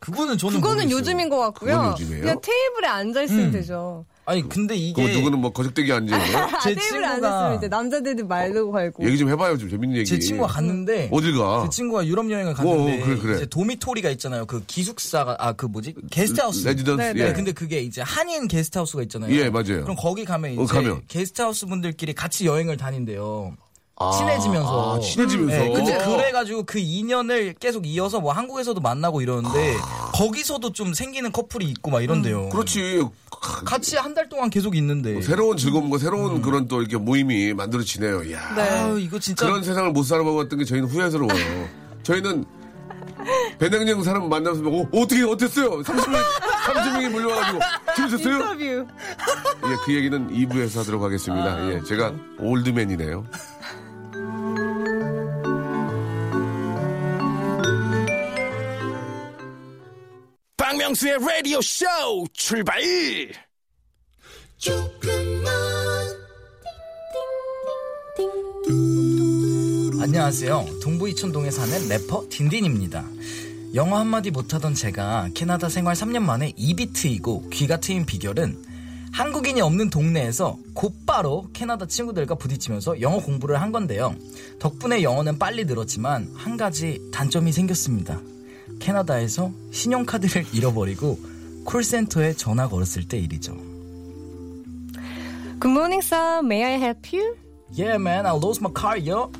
[0.00, 0.98] 그거는 저는 그거는 모르겠어요.
[0.98, 1.76] 요즘인 것 같고요.
[1.76, 2.20] 그건 요즘이에요?
[2.22, 4.04] 그냥 테이블에 앉아 있으면 되죠.
[4.26, 8.26] 아니 근데 이게 그 누구는 뭐 거적대기 앉아 있는 아, 제 친구가- 앉았으면 이제 남자들도
[8.26, 9.06] 말도 걸고.
[9.06, 10.08] 얘기 좀 해봐요 좀 재밌는 얘기.
[10.08, 11.64] 제 친구가 갔는데 어딜 가?
[11.64, 13.34] 제 친구가 유럽 여행을 갔는데 어, 그래, 그래.
[13.36, 14.46] 이제 dormitory가 있잖아요.
[14.46, 16.66] 그 기숙사가 아 그 뭐지 게스트하우스.
[16.66, 17.02] 레지던스.
[17.02, 17.24] 네, 예.
[17.26, 19.32] 네, 근데 그게 이제 한인 게스트하우스가 있잖아요.
[19.34, 19.82] 예, 맞아요.
[19.82, 21.02] 그럼 거기 가면 이제 어, 가면.
[21.08, 23.54] 게스트하우스 분들끼리 같이 여행을 다닌대요.
[23.96, 24.96] 아, 친해지면서.
[24.96, 25.56] 아, 친해지면서.
[25.56, 29.76] 네, 근데 그래가지고 그 인연을 계속 이어서 뭐 한국에서도 만나고 이러는데
[30.14, 32.46] 거기서도 좀 생기는 커플이 있고 막 이런데요.
[32.46, 32.48] 아.
[32.50, 33.04] 그렇지.
[33.66, 35.20] 같이 한 달 동안 계속 있는데.
[35.22, 35.98] 새로운 즐거움과 음.
[35.98, 38.32] 새로운 그런 또 이렇게 모임이 만들어지네요.
[38.32, 38.62] 야 네.
[38.62, 41.68] 아유 이거 진짜 그런 세상을 못 살아먹었던 게 저희는 후회스러워요.
[42.04, 42.44] 저희는
[43.58, 45.80] 배낭여행 사람 만나서 어, 어떻게 어땠어요?
[45.82, 46.20] 30명
[46.66, 47.58] 30명이 몰려와가지고
[47.96, 48.34] 재밌었어요?
[48.34, 48.64] 인터뷰.
[48.64, 51.72] 예, 그 얘기는 2부에서 하도록 하겠습니다.
[51.72, 53.24] 예, 제가 올드맨이네요.
[60.64, 61.84] 박명수의 라디오 쇼
[62.32, 62.80] 출발!
[70.00, 70.64] 안녕하세요.
[70.82, 73.04] 동부 이천동에 사는 래퍼 딘딘입니다.
[73.74, 78.56] 영어 한마디 못하던 제가 캐나다 생활 3년 만에 입이 트이고 귀가 트인 비결은
[79.12, 84.16] 한국인이 없는 동네에서 곧바로 캐나다 친구들과 부딪히면서 영어 공부를 한 건데요.
[84.60, 88.18] 덕분에 영어는 빨리 늘었지만 한 가지 단점이 생겼습니다.
[88.80, 91.18] 캐나다에서 신용카드를 잃어버리고
[91.64, 93.56] 콜센터에 전화 걸었을 때 일이죠.
[95.60, 96.40] Good morning, sir.
[96.42, 97.36] May I help you?
[97.72, 99.30] Yeah, man, I lost my car, yo.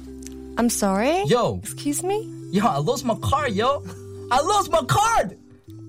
[0.57, 1.25] I'm sorry.
[1.27, 2.25] Yo, Excuse me?
[2.53, 3.83] yo, I lost my car, yo.
[4.31, 5.37] I lost my card.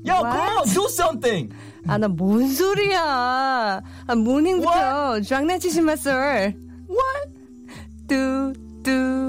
[0.04, 0.74] Yo, come on, What?
[0.74, 1.50] do something.
[1.88, 3.82] 아, 나 뭔 소리야.
[4.08, 6.54] 아, 모닝부터 장난치지 마, sir.
[6.90, 7.30] What?
[8.08, 8.54] 뚜,
[8.84, 9.25] 뚜.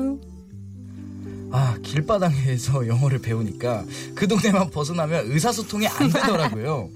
[1.52, 6.90] 아, 길바닥에서 영어를 배우니까 그 동네만 벗어나면 의사소통이 안 되더라고요.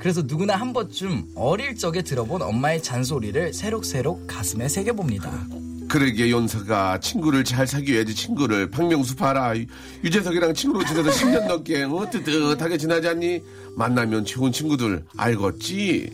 [0.00, 5.46] 그래서 누구나 한 번쯤 어릴 적에 들어본 엄마의 잔소리를 새록새록 가슴에 새겨봅니다.
[5.88, 8.70] 그러게 연서가 친구를 잘 사귀어야지 친구를.
[8.70, 9.56] 박명수 봐라.
[9.56, 9.66] 유-
[10.02, 11.82] 유재석이랑 친구로 지내서 10년 넘게.
[11.84, 13.42] 어, 뜨뜻하게 지나지 않니?
[13.76, 16.10] 만나면 좋은 친구들 알겠지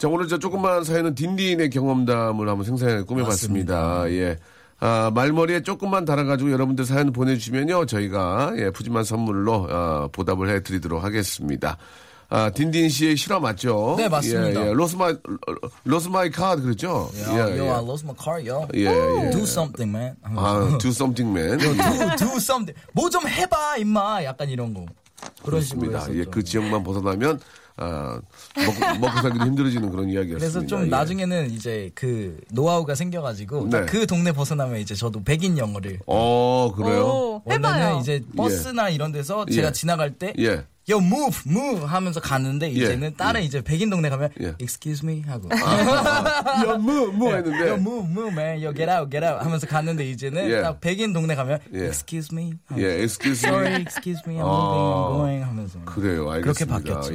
[0.00, 4.10] 자, 오늘 저 조그만 사연은 딘딘의 경험담을 한번 생생하게 꾸며봤습니다.
[4.12, 4.38] 예.
[4.78, 7.84] 아, 말머리에 조금만 달아가지고 여러분들 사연 보내주시면요.
[7.84, 11.76] 저희가, 예, 푸짐한 선물로, 아, 보답을 해드리도록 하겠습니다.
[12.30, 13.96] 아, 딘딘 씨의 실화 맞죠?
[13.98, 14.64] 네, 맞습니다.
[14.64, 14.72] 예, 예.
[14.72, 15.14] lost my,
[15.84, 17.10] lost my card 그랬죠?
[17.26, 18.66] Yo, yo, I lost my card, yo.
[18.74, 19.30] 예, 예.
[19.32, 20.16] Do something, man.
[20.22, 21.58] 아, do something man.
[21.58, 21.74] do,
[22.16, 22.72] do something.
[22.94, 24.24] 뭐 좀 해봐, 임마.
[24.24, 24.86] 약간 이런 거.
[25.44, 26.06] 그렇습니다.
[26.14, 26.24] 예.
[26.24, 27.38] 그 지역만 벗어나면,
[27.80, 28.20] 아,
[28.56, 30.38] 먹고, 먹고 살기도 힘들어지는 그런 이야기였습니다.
[30.38, 30.86] 그래서 좀 예.
[30.86, 33.70] 나중에는 이제 그 노하우가 생겨가지고 네.
[33.70, 37.06] 딱그 동네 벗어나면 이제 저도 백인 영어를 어, 그래요?
[37.06, 37.72] 오, 해봐요.
[37.72, 39.72] 원래는 이제 버스나 이런 데서 제가 예.
[39.72, 40.34] 지나갈 때
[40.88, 40.92] 예.
[40.92, 44.54] Yo move move 하면서 가는데 이제는 다른 이제 백인 동네 가면 예.
[44.60, 47.68] Excuse me 하고 야, 뭐, 뭐 했는데.
[47.68, 50.62] Yo move move man Yo get out get out 하면서 갔는데 이제는 예.
[50.62, 51.86] 딱 백인 동네 가면 예.
[51.86, 53.54] Excuse me 예, excuse me.
[53.54, 54.50] Sorry excuse me I'm 아.
[54.50, 56.78] moving I'm going 하면서 그래요, 알겠습니다.
[56.78, 57.14] 그렇게 바뀌었죠.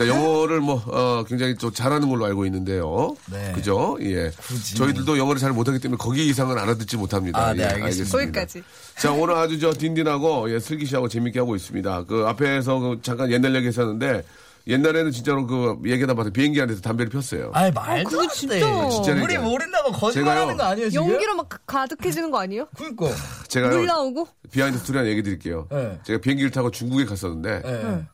[0.00, 0.04] 예.
[0.04, 3.14] 자, 영어를 뭐, 어, 굉장히 또 잘하는 걸로 알고 있는데요.
[3.30, 3.52] 네.
[3.54, 3.96] 그죠?
[4.00, 4.30] 예.
[4.48, 4.74] 굳이.
[4.74, 7.38] 저희들도 영어를 잘 못하기 때문에 거기 이상은 알아듣지 못합니다.
[7.38, 8.18] 아, 네, 예, 알겠습니다.
[8.18, 8.62] 거기까지.
[8.98, 12.04] 자, 오늘 아주 저 딘딘하고, 예, 슬기 씨하고 재밌게 하고 있습니다.
[12.06, 14.24] 그 앞에서 그 잠깐 옛날 얘기 했었는데,
[14.66, 17.50] 옛날에는 진짜로 그 얘기하다 봐서 비행기 안에서 담배를 폈어요.
[17.52, 18.54] 아이 말도 안 진짜.
[18.54, 18.60] 돼.
[18.90, 19.24] 진짜니까.
[19.24, 20.56] 우리 모른다고 거짓말하는.
[20.56, 21.06] 거 아니에요 지금?
[21.12, 22.66] 연기로 막 가- 가득해지는 거 아니에요?
[22.74, 23.10] 그니까
[23.46, 24.26] 제가요, 물 나오고?
[24.50, 25.68] behind story 하나 얘기 드릴게요.
[25.70, 26.00] 네.
[26.04, 28.06] 제가 비행기를 타고 중국에 갔었는데, 예.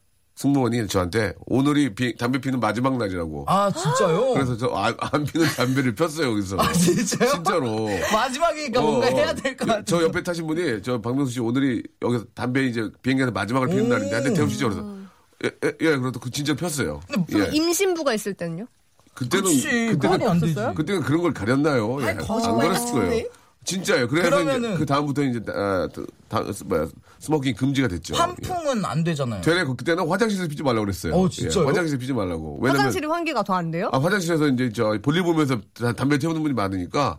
[0.44, 3.44] 승무원이 저한테 오늘이 비- 담배 피는 마지막 날이라고.
[3.46, 4.33] 아 진짜요?
[4.33, 6.57] 그래서 저 안 피는 담배를 폈어요 여기서.
[6.59, 7.31] 아, 진짜요?
[7.33, 7.87] 진짜로.
[8.11, 9.11] 마지막이니까 어, 뭔가 어.
[9.11, 9.83] 해야 될 것 같아.
[9.85, 13.88] 저 옆에 타신 분이 저 박명수 씨 오늘이 여기서 담배 이제 비행기에서 마지막을 피는 오.
[13.88, 14.96] 날인데 한대 태우시죠 그래서
[15.44, 17.00] 예, 예, 예 그래도 그 진짜 폈어요.
[17.35, 17.50] 예.
[17.53, 18.66] 임신부가 있을 때는요?
[19.12, 20.55] 그때는 그치, 그때는 안 되지.
[20.74, 22.00] 그때는 그런 걸 가렸나요?
[22.03, 22.07] 예.
[22.09, 23.24] 안 거짓말 그랬을 거예요.
[23.64, 24.09] 진짜요.
[24.09, 25.87] 그래서 그러면은- 그 다음부터 이제 아,
[26.29, 28.14] 다, 뭐야 smoking 금지가 됐죠.
[28.14, 28.18] 예.
[28.18, 29.42] 환풍은 안 되잖아요.
[29.42, 31.14] 되레 그때는 화장실에서 피지 말라고 그랬어요.
[31.14, 31.64] 어, 진짜요?
[31.64, 32.59] 예, 화장실에서 피지 말라고.
[32.61, 33.90] 왜냐면 화장실이 환기가 더 안 돼요?
[33.92, 37.18] 아, 화장실에서 이제 저 볼일 보면서 다- 담배 태우는 분이 많으니까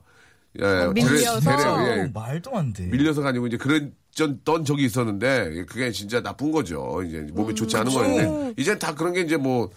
[0.59, 1.13] 예, 밀려서?
[1.15, 2.83] 되레- 진짜 되레- 예, 말도 안 돼.
[2.87, 7.01] 밀려서가 아니고 이제 그런 전, 던 적이 있었는데 그게 진짜 나쁜 거죠.
[7.07, 9.69] 이제 몸에 좋지 않은 거였는데 이제 다 그런 게 이제 뭐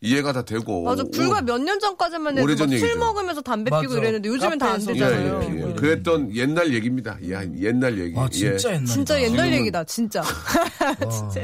[0.00, 0.82] 이해가 다 되고.
[0.82, 1.02] 맞아.
[1.12, 2.98] 불과 오- 몇년 전까지만 해도 오래전 얘기죠.
[2.98, 3.80] 먹으면서 담배 맞아.
[3.82, 5.40] 피고 이랬는데 요즘엔 다안 예, 되잖아요.
[5.42, 5.50] 예, 예.
[5.56, 7.16] 피고 그랬던 옛날 얘기입니다.
[7.30, 8.18] 야, 옛날 얘기.
[8.18, 8.74] 아 진짜 예.
[8.74, 8.84] 옛날.
[8.86, 10.22] 진짜 옛날 얘기다, 진짜.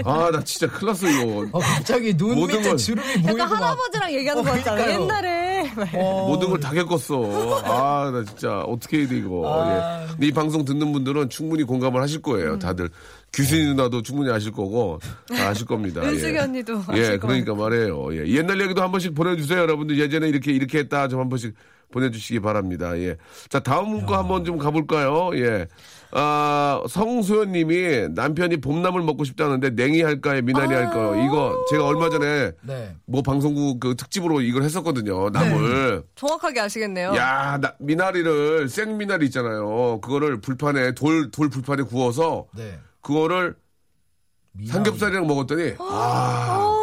[0.04, 1.48] 아, 나 진짜 큰일 났어, 이거.
[1.52, 3.56] 어, 갑자기 눈 모든 밑에 걸- 주름이 보이고 약간 막.
[3.56, 4.76] 할아버지랑 얘기하는 어, 거 같잖아.
[4.84, 5.02] 그러니까요.
[5.04, 5.70] 옛날에.
[5.94, 7.62] 어, 모든 걸 다 겪었어.
[7.64, 9.42] 아, 나 진짜 어떻게 해야 돼 이거.
[9.46, 10.02] 아.
[10.04, 10.06] 예.
[10.12, 12.58] 근데 이 방송 듣는 분들은 충분히 공감을 하실 거예요.
[12.58, 12.90] 다들
[13.32, 16.02] 규순이 누나도 충분히 아실 거고 다 아실 겁니다.
[16.06, 16.38] 은숙이 예.
[16.40, 18.14] 언니도 예, 아실 그러니까 말이에요.
[18.16, 18.26] 예.
[18.28, 19.98] 옛날 얘기도 한 번씩 보내주세요, 여러분들.
[19.98, 21.54] 예전에 이렇게 이렇게 했다 좀 한 번씩
[21.92, 22.96] 보내주시기 바랍니다.
[22.98, 23.16] 예.
[23.48, 25.30] 자, 다음 거 한번 좀 가볼까요?
[25.34, 25.66] 예.
[26.12, 31.20] 아, 성소연님이 남편이 봄나물 먹고 싶다는데 냉이 할까요, 미나리 할까요?
[31.24, 32.94] 이거 제가 얼마 전에 네.
[33.06, 35.30] 뭐 방송국 그 특집으로 이걸 했었거든요.
[35.30, 36.04] 나물.
[36.14, 37.14] 정확하게 아시겠네요.
[37.16, 40.00] 야, 나, 미나리를 생 미나리 있잖아요.
[40.00, 42.78] 그거를 불판에 돌 돌 불판에 구워서 네.
[43.00, 43.56] 그거를
[44.52, 44.72] 미나리.
[44.72, 46.76] 삼겹살이랑 먹었더니 아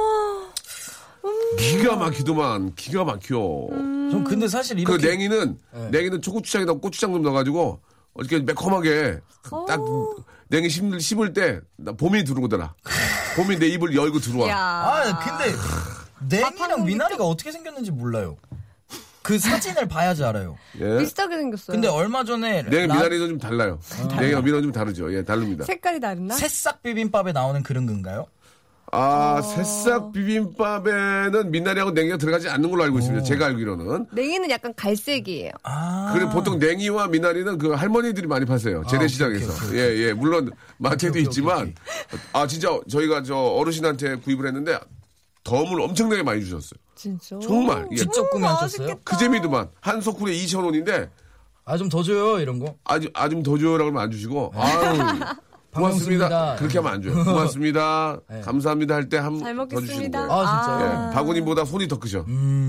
[1.57, 3.37] 기가 막히더만 기가 막혀.
[4.11, 5.57] 전 근데 사실 그 이렇게 냉이는
[5.91, 7.81] 냉이는 초고추장에다 고추장 좀 넣어가지고
[8.15, 9.19] 이렇게 매콤하게
[9.67, 9.79] 딱
[10.49, 12.73] 냉이 씹을, 씹을 때나 봄이 들어오더라.
[13.35, 14.47] 봄이 내 입을 열고 들어와.
[14.49, 14.57] 야.
[14.57, 15.53] 아 근데
[16.29, 18.37] 냉이랑 밥하고 미나리가 어떻게 생겼는지 몰라요.
[19.27, 20.57] 그 사진을 봐야지 알아요.
[20.79, 20.99] 예.
[20.99, 21.75] 비슷하게 생겼어요.
[21.75, 23.77] 근데 얼마 전에 냉이 라- 미나리는 좀 달라요.
[24.17, 25.13] 냉이랑 미나리 좀 다르죠.
[25.13, 25.65] 예, 다릅니다.
[25.65, 26.33] 색깔이 다르나?
[26.33, 28.27] 새싹 비빔밥에 나오는 그런 건가요?
[28.89, 33.21] 아, 새싹 비빔밥에는 미나리하고 냉이가 들어가지 않는 걸로 알고 있습니다.
[33.25, 34.05] 제가 알기로는.
[34.13, 35.51] 냉이는 약간 갈색이에요.
[35.63, 36.11] 아.
[36.13, 38.83] 그리고 보통 냉이와 미나리는 그 할머니들이 많이 파세요.
[38.89, 39.67] 재래시장에서.
[39.67, 40.13] 오케이, 예, 예.
[40.13, 41.75] 물론 마트에도 오케이, 오케이, 있지만,
[42.31, 44.79] 아, 진짜 저희가 저 어르신한테 구입을 했는데,
[45.43, 46.79] 덤을 엄청나게 많이 주셨어요.
[46.97, 47.37] 진짜.
[47.39, 47.87] 정말.
[47.91, 47.95] 예.
[47.95, 48.95] 직접 구매하셨어요?
[49.03, 49.69] 그 재미도만.
[49.79, 51.09] 한 소쿠리에 2,000원인데,
[51.63, 52.75] 아 좀 더 줘요 이런 거.
[52.85, 55.19] 아주, 아좀 더 줘요라고 하면 안 주시고, 아유.
[55.73, 56.55] 고맙습니다.
[56.55, 57.13] 그렇게 하면 안 줘요.
[57.23, 58.19] 고맙습니다.
[58.29, 58.41] 네.
[58.41, 60.11] 감사합니다 할 때한잘더 주시는.
[60.11, 60.31] 거예요.
[60.31, 61.09] 아, 진짜요?
[61.09, 62.25] 예, 바구니보다 손이 더 크셔.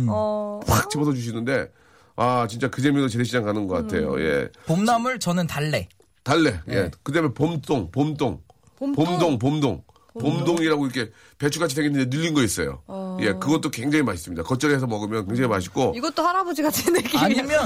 [0.08, 0.60] 어.
[0.66, 1.68] 확 집어서 주시는데
[2.16, 4.20] 아 진짜 그 재미로 재래시장 가는 것 같아요.
[4.20, 5.88] 예, 봄나물 저는 달래.
[6.22, 6.60] 달래.
[6.68, 6.90] 예, 네.
[7.02, 8.42] 그다음에 봄동, 봄동,
[8.76, 8.94] 봄동?
[8.94, 9.82] 봄동, 봄동.
[10.18, 12.82] 봄동이라고 이렇게 배추같이 생겼는데 늘린 거 있어요.
[13.20, 14.42] 예, 그것도 굉장히 맛있습니다.
[14.42, 15.92] 겉절이해서 먹으면 굉장히 맛있고.
[15.96, 17.24] 이것도 할아버지 같은 느낌이야.
[17.24, 17.60] 아니면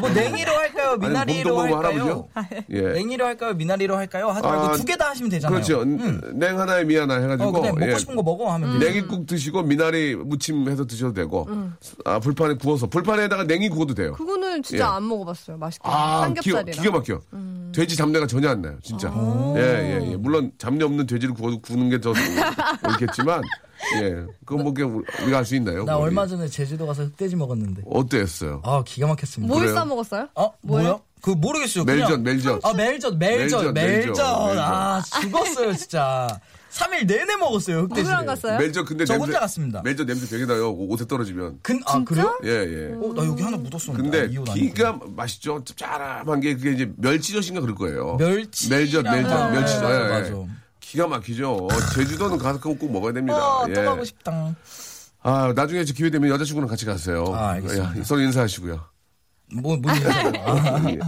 [0.00, 0.90] 뭐 냉이로 할까요?
[0.92, 2.28] 아니, 미나리로 봄동 먹으면 할까요?
[2.34, 2.64] 할아버지요?
[2.70, 2.92] 예.
[2.94, 3.54] 냉이로 할까요?
[3.54, 4.28] 미나리로 할까요?
[4.30, 5.54] 하지 말고 아, 두개 다 하시면 되잖아요.
[5.54, 5.82] 그렇죠.
[5.82, 6.20] 응.
[6.38, 7.48] 냉 하나에 미 하나 해가지고.
[7.48, 7.98] 어, 근데 먹고 예.
[7.98, 8.86] 싶은 거 먹어 하면 돼.
[8.86, 11.46] 냉이국 드시고 미나리 무침 해서 드셔도 되고.
[12.04, 14.12] 아 불판에 구워서 불판에다가 냉이 구워도 돼요.
[14.14, 14.88] 그거는 진짜 예.
[14.88, 15.56] 안 먹어봤어요.
[15.58, 15.88] 맛있게.
[15.88, 16.82] 아, 기가, 삼겹살이랑.
[16.82, 17.20] 기가 막혀.
[17.74, 19.12] 돼지 잡내가 전혀 안 나요, 진짜.
[19.56, 19.60] 예,
[20.00, 20.16] 예, 예.
[20.16, 22.12] 물론 잡내 없는 돼지를 구워, 구는 게더
[22.92, 23.42] 좋겠지만,
[24.02, 24.24] 예.
[24.44, 25.84] 그건 뭐 그냥 우리가 알 수 있나요?
[25.84, 26.04] 나 거기?
[26.06, 27.82] 얼마 전에 제주도 가서 흑돼지 먹었는데.
[27.86, 28.62] 어땠어요?
[28.64, 29.52] 아 기가 막혔습니다.
[29.52, 29.74] 뭘 그래요?
[29.78, 30.28] 싸 먹었어요?
[30.34, 30.52] 어?
[30.62, 31.00] 뭐요?
[31.20, 31.84] 그 모르겠어요.
[31.84, 32.60] 멜전, 그냥- 멜전.
[32.62, 34.06] 아 멜전 멜전 멜전, 멜전.
[34.14, 36.40] 멜전, 아 죽었어요 진짜.
[36.70, 38.00] 3일 내내 먹었어요 흑돼지.
[38.02, 38.58] 누구랑 갔어요?
[38.58, 39.80] 멜전 근데 저 냄새, 혼자 갔습니다.
[39.82, 40.72] 멜전 냄새 되게 나요.
[40.72, 41.60] 옷에 떨어지면.
[41.62, 42.36] 근, 아 그래요?
[42.42, 42.92] 예, 예.
[42.94, 44.28] 어, 나 여기 하나 묻었었는데.
[44.28, 44.54] 근데 아.
[44.54, 45.62] 기가 맛있죠.
[45.64, 48.16] 짭짤한 게 그게 이제 멸치젓인가 그럴 거예요.
[48.18, 48.68] 멸치.
[48.70, 49.82] 멜전, 멜전, 멸치젓.
[49.84, 50.08] 맞아, 예, 예.
[50.08, 50.34] 맞아.
[50.94, 51.66] 기가 막히죠.
[51.96, 53.36] 제주도는 가서 꼭, 꼭 먹어야 됩니다.
[53.36, 53.72] 어, 예.
[53.74, 54.54] 또 가고 싶다.
[55.24, 57.24] 아, 나중에 기회 되면 여자친구랑 같이 가세요.
[57.34, 57.96] 아, 알겠습니다.
[57.96, 58.80] 예, 서로 인사하시고요.
[59.56, 60.98] 뭐, 뭐, 아, 예.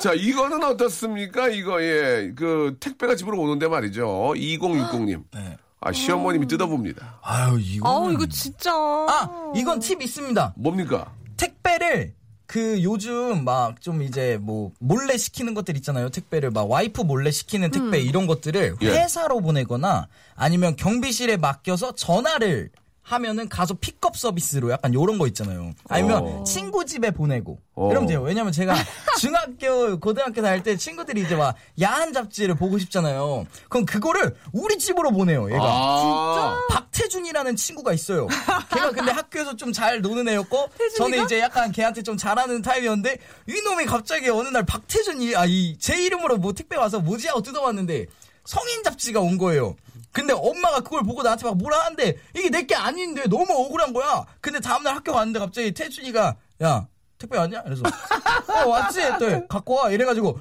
[0.00, 1.48] 자, 이거는 어떻습니까?
[1.48, 2.32] 이거, 예.
[2.36, 4.06] 그, 택배가 집으로 오는데 말이죠.
[4.36, 5.24] 2060님.
[5.34, 5.56] 네.
[5.80, 7.18] 아, 시어머님이 뜯어봅니다.
[7.22, 7.88] 아유, 이거.
[7.88, 8.70] 아우 이거 진짜.
[8.72, 10.54] 아, 이건 팁 있습니다.
[10.56, 11.12] 뭡니까?
[11.36, 12.14] 택배를
[12.50, 16.08] 그 요즘 막 좀 이제 뭐 몰래 시키는 것들 있잖아요.
[16.08, 18.88] 택배를 막 와이프 몰래 시키는 택배 이런 것들을 예.
[18.88, 22.70] 회사로 보내거나 아니면 경비실에 맡겨서 전화를
[23.10, 25.72] 하면은 가서 픽업 서비스로 약간 요런 거 있잖아요.
[25.88, 26.44] 아니면 어.
[26.44, 27.90] 친구 집에 보내고 어.
[27.90, 28.22] 이러면 돼요.
[28.22, 28.72] 왜냐면 제가
[29.18, 33.46] 중학교, 고등학교 다닐 때 친구들이 이제 막 야한 잡지를 보고 싶잖아요.
[33.68, 35.50] 그럼 그거를 우리 집으로 보내요.
[35.50, 35.62] 얘가.
[35.64, 38.28] 아, 박태준이라는 친구가 있어요.
[38.72, 43.18] 걔가 근데 학교에서 좀 잘 노는 애였고 저는 이제 약간 걔한테 좀 잘하는 타입이었는데
[43.48, 48.06] 이놈이 갑자기 어느 날 박태준이 아 이 제 이름으로 뭐 택배 와서 뭐지 하고 뜯어봤는데
[48.44, 49.76] 성인 잡지가 온 거예요.
[50.12, 54.24] 근데 엄마가 그걸 보고 나한테 막 뭐라 하는데 이게 내 게 아닌데 너무 억울한 거야.
[54.40, 56.86] 근데 다음날 학교 갔는데 갑자기 태준이가 야
[57.18, 57.62] 택배 왔냐?
[57.62, 57.82] 그래서
[58.48, 59.00] 어 왔지.
[59.18, 60.38] 또 갖고 와 이래가지고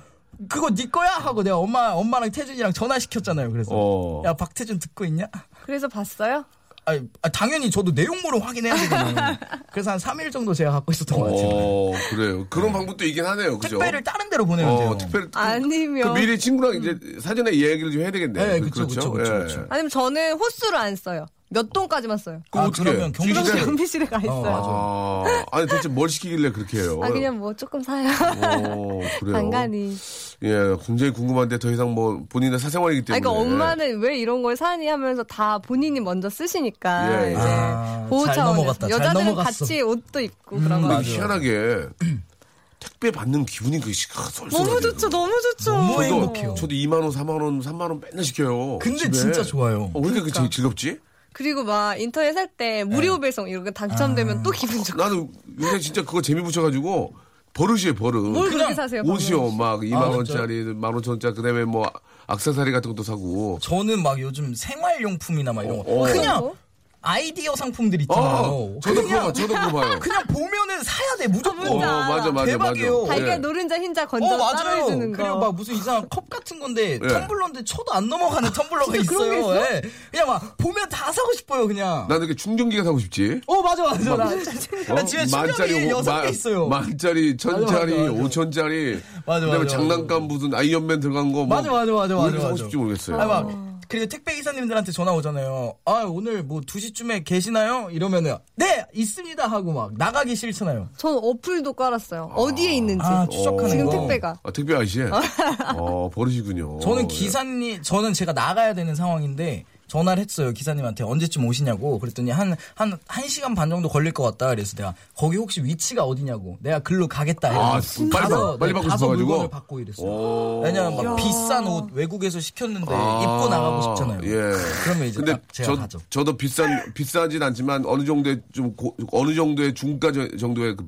[0.48, 3.52] 그거 네 거야 하고 내가 엄마 엄마랑 태준이랑 전화 시켰잖아요.
[3.52, 4.24] 그래서 어.
[4.26, 5.28] 야 박태준 듣고 있냐?
[5.66, 6.46] 그래서 봤어요?
[6.90, 9.38] 아니, 아, 당연히 저도 내용물을 확인해야 되거든요.
[9.72, 11.50] 그래서 한 3일 정도 제가 갖고 있었던 것 같아요.
[11.52, 12.48] 어, 그래요.
[12.50, 13.60] 그런 방법도 있긴 하네요.
[13.60, 13.78] 그죠?
[13.78, 14.90] 택배를 다른 데로 보내면 돼요.
[14.90, 15.28] 어, 특별히.
[15.34, 18.48] 아니면 그 미리 친구랑 이제 사전에 얘기를 좀 해야 되겠네.
[18.48, 19.40] 네, 그쵸, 그쵸, 그쵸, 예.
[19.40, 19.66] 그쵸.
[19.70, 21.26] 아니면 저는 호수를 안 써요.
[21.52, 22.42] 몇 동까지만 써요.
[22.52, 23.12] 아, 어떻게 그러면 해?
[23.12, 23.44] 경비실.
[23.44, 24.32] 주시대- 경비실에 가 있어요.
[24.62, 27.00] 어, 아, 아니 도대체 뭘 시키길래 그렇게 해요?
[27.04, 28.08] 아 그냥 뭐 조금 사요.
[28.08, 29.34] 어, 그래요.
[29.34, 29.98] 간간히.
[30.44, 33.20] 예, 굉장히 궁금한데 더 이상 뭐 본인의 사생활이기 아, 때문에.
[33.20, 37.32] 그러니까 엄마는 왜 이런 걸 사니 하면서 다 본인이 먼저 쓰시니까 예, 예.
[37.32, 39.36] 이제 아, 보호 잘 차원에서 여자들은.
[39.36, 41.02] 같이 옷도 입고 음, 그런 거.
[41.02, 41.88] 희한하게
[42.80, 44.50] 택배 받는 기분이 그 쏠쏠.
[44.50, 45.72] 너무 좋죠, 너무 좋죠.
[45.72, 46.54] 너무 저도, 행복해요.
[46.56, 48.78] 저도 2만 원, 4만 원, 3만 원 맨날 시켜요.
[48.80, 49.18] 근데 집에.
[49.18, 49.90] 진짜 좋아요.
[49.94, 51.00] 어, 왜 이렇게 그게 즐겁지?
[51.34, 53.22] 그리고 막 인터넷 살 때 무료 네.
[53.28, 54.44] 배송 이런 거 당첨되면 아.
[54.44, 55.02] 또 기분 좋고.
[55.02, 55.30] 나는
[55.62, 57.14] 요새 진짜 그거 재미 붙여가지고
[57.54, 58.22] 버릇이에요, 버릇.
[58.24, 59.02] 뭘 그렇게 사세요?
[59.06, 61.90] 옷이요, 막 2만 아, 원짜리, 만 오천 원짜리, 그 다음에 뭐
[62.28, 63.58] 악세사리 같은 것도 사고.
[63.62, 65.84] 저는 막 요즘 생활용품이나 막 이런 거.
[65.92, 66.12] 어, 어.
[66.12, 66.56] 그냥 뭐?
[67.02, 68.26] 아이디어 상품들 있잖아요.
[68.26, 70.00] 어, 저도 그거 봐, 저도 그거 봐요.
[70.02, 71.66] 그냥 보면은 사야 돼, 무조건.
[71.68, 73.02] 어, 맞아, 맞아, 대박이에요.
[73.04, 73.14] 맞아.
[73.14, 73.38] 달걀 예.
[73.38, 74.86] 노른자 흰자 건져 어, 맞아요.
[74.86, 74.98] 거.
[74.98, 77.08] 그리고 막 무슨 이상한 컵 같은 건데, 예.
[77.08, 79.62] 텀블러인데 쳐도 안 넘어가는 텀블러가 진짜 그런 게 있어요.
[79.62, 79.76] 있어?
[79.76, 79.82] 예.
[80.12, 82.06] 그냥 막 보면 다 사고 싶어요, 그냥.
[82.10, 83.42] 나는 이렇게 충전기가 사고 싶지.
[83.48, 84.16] 어, 맞아, 맞아.
[84.18, 84.96] 나, 어?
[84.96, 86.68] 나 집에 충전기 여섯 개 있어요.
[86.68, 88.24] 만짜리, 천짜리, 맞아, 맞아.
[88.26, 89.02] 오천짜리.
[89.26, 91.46] 맞아, 그다음에 맞아, 장난감 무슨 아이언맨 들어간 거.
[91.46, 92.56] 뭐 맞아, 맞아, 맞아, 왜 맞아, 사고 맞아.
[92.64, 93.22] 싶지 모르겠어요.
[93.22, 95.74] 아, 막, 그리고 택배 기사님들한테 전화 오잖아요.
[95.84, 97.90] 아, 오늘 뭐 2시쯤에 계시나요?
[97.90, 98.86] 이러면은, 네!
[98.94, 99.48] 있습니다!
[99.48, 100.90] 하고 막, 나가기 싫잖아요.
[100.96, 102.32] 전 어플도 깔았어요.
[102.36, 103.04] 어디에 있는지.
[103.04, 103.92] 아, 추적하는 지금 거.
[103.92, 104.36] 택배가.
[104.44, 105.02] 아, 택배 아저씨.
[105.76, 106.80] 어, 버릇이군요.
[106.82, 107.08] 저는 예.
[107.08, 110.54] 기사님, 저는 제가 나가야 되는 상황인데, 전화를 했어요.
[110.54, 112.00] 기사님한테 언제쯤 오시냐고.
[112.00, 114.48] 그랬더니 한, 한, 한 시간 반 정도 걸릴 것 같다.
[114.48, 116.58] 그래서 내가, 거기 혹시 위치가 어디냐고.
[116.62, 117.50] 내가 글로 가겠다.
[117.50, 119.28] 아, 이러면서 빨리 가서, 받- 빨리 네, 받고 가서 싶어가지고?
[119.28, 120.08] 물건을 받고 이랬어요.
[120.08, 120.62] 오.
[120.64, 124.20] 왜냐면 막 비싼 옷 외국에서 시켰는데 아, 입고 나가고 싶잖아요.
[124.24, 124.54] 예.
[124.84, 126.00] 그러면 이제 근데 딱 제가 저, 가죠.
[126.10, 130.88] 저도 비싼, 비싸진 않지만 어느 정도의 좀, 고- 어느 정도의 중가 저- 정도의 그,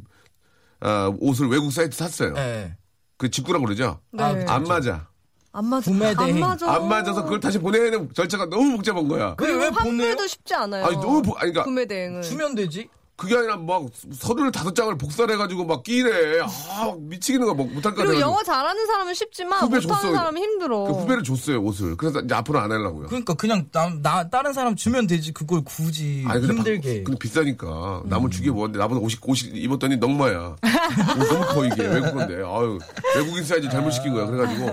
[0.80, 2.34] 아, 옷을 외국 사이트 샀어요.
[2.38, 2.76] 예.
[3.18, 4.00] 그 직구라고 그러죠?
[4.12, 4.24] 네.
[4.24, 5.08] 아, 안 맞아.
[5.54, 5.92] 안 맞아.
[5.92, 6.40] 구매 안 대행.
[6.40, 6.72] 맞아.
[6.72, 9.36] 안 맞아서 그걸 다시 보내야 되는 절차가 너무 복잡한 거야.
[9.36, 10.08] 그게 왜 보내요?
[10.10, 10.86] 환불도 쉽지 않아요.
[10.86, 12.22] 아니, 너무, 복- 아니, 그러니까 구매 대행은.
[12.22, 12.88] 주면 되지.
[13.18, 13.84] 그게 아니라 막
[14.14, 16.40] 서류를 다섯 장을 복사해가지고 막 끼래.
[16.40, 17.56] 아, 막 미치겠는 거야.
[17.56, 18.20] 막 못할 것 그리고.
[18.20, 20.12] 영어 잘하는 사람은 쉽지만 후배 못하는 줬어.
[20.16, 20.86] 사람은 힘들어.
[20.86, 21.96] 그 후배를 줬어요, 옷을.
[21.98, 23.08] 그래서 이제 앞으로 안 하려고요.
[23.08, 25.34] 그러니까 그냥 나, 나 다른 사람 주면 되지.
[25.34, 27.04] 그걸 굳이 아니, 근데 힘들게.
[27.04, 28.02] 바- 근데 비싸니까.
[28.06, 30.56] 남을 주게 뭐는데 나보다 옷이, 옷이 입었더니 넉마야.
[30.56, 31.84] 옷 너무 커, 이게.
[31.86, 32.38] 외국 건데.
[32.38, 32.80] 아유,
[33.18, 34.26] 외국인 사이즈 잘못 시킨 거야.
[34.26, 34.72] 그래가지고.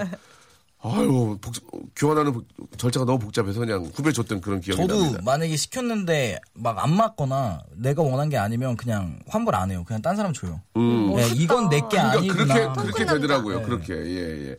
[0.81, 1.55] 아유, 복,
[1.97, 5.21] 교환하는 복- 절차가 너무 복잡해서 그냥 후배 줬던 그런 기억이 저도 납니다.
[5.25, 9.83] 만약에 시켰는데 막 안 맞거나 내가 원한 게 아니면 그냥 환불 안 해요.
[9.87, 10.61] 그냥 딴 사람 줘요.
[10.77, 11.15] 음.
[11.17, 12.73] 네, 이건 내게 그러니까 아니구나.
[12.75, 13.07] 그렇게, 그렇게.
[13.07, 13.59] 되더라고요.
[13.59, 13.65] 네.
[13.65, 13.95] 그렇게.
[13.95, 14.57] 예, 예.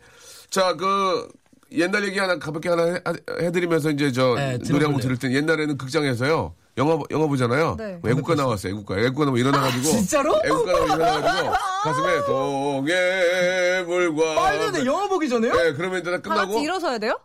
[0.49, 1.29] 자, 그,
[1.71, 2.99] 옛날 얘기 하나 가볍게 하나 해,
[3.45, 4.97] 해드리면서 이제 저 네, 노래 들어볼래요.
[4.99, 7.75] 들을 땐 옛날에는 극장에서 영화, 영화 보잖아요.
[7.77, 7.99] 네.
[8.07, 8.97] 애국가 나왔어요, 애국가.
[8.97, 9.83] 애국가 나면 일어나가지고.
[9.83, 10.39] 진짜로?
[10.45, 11.51] 애국가 나면 일어나가지고
[11.83, 14.35] 가슴에 동해물과.
[14.35, 15.53] 빨리 내 영화 보기 전에요?
[15.53, 16.53] 네, 그러면 이제 다 끝나고.
[16.53, 17.19] 같이 일어서야 돼요?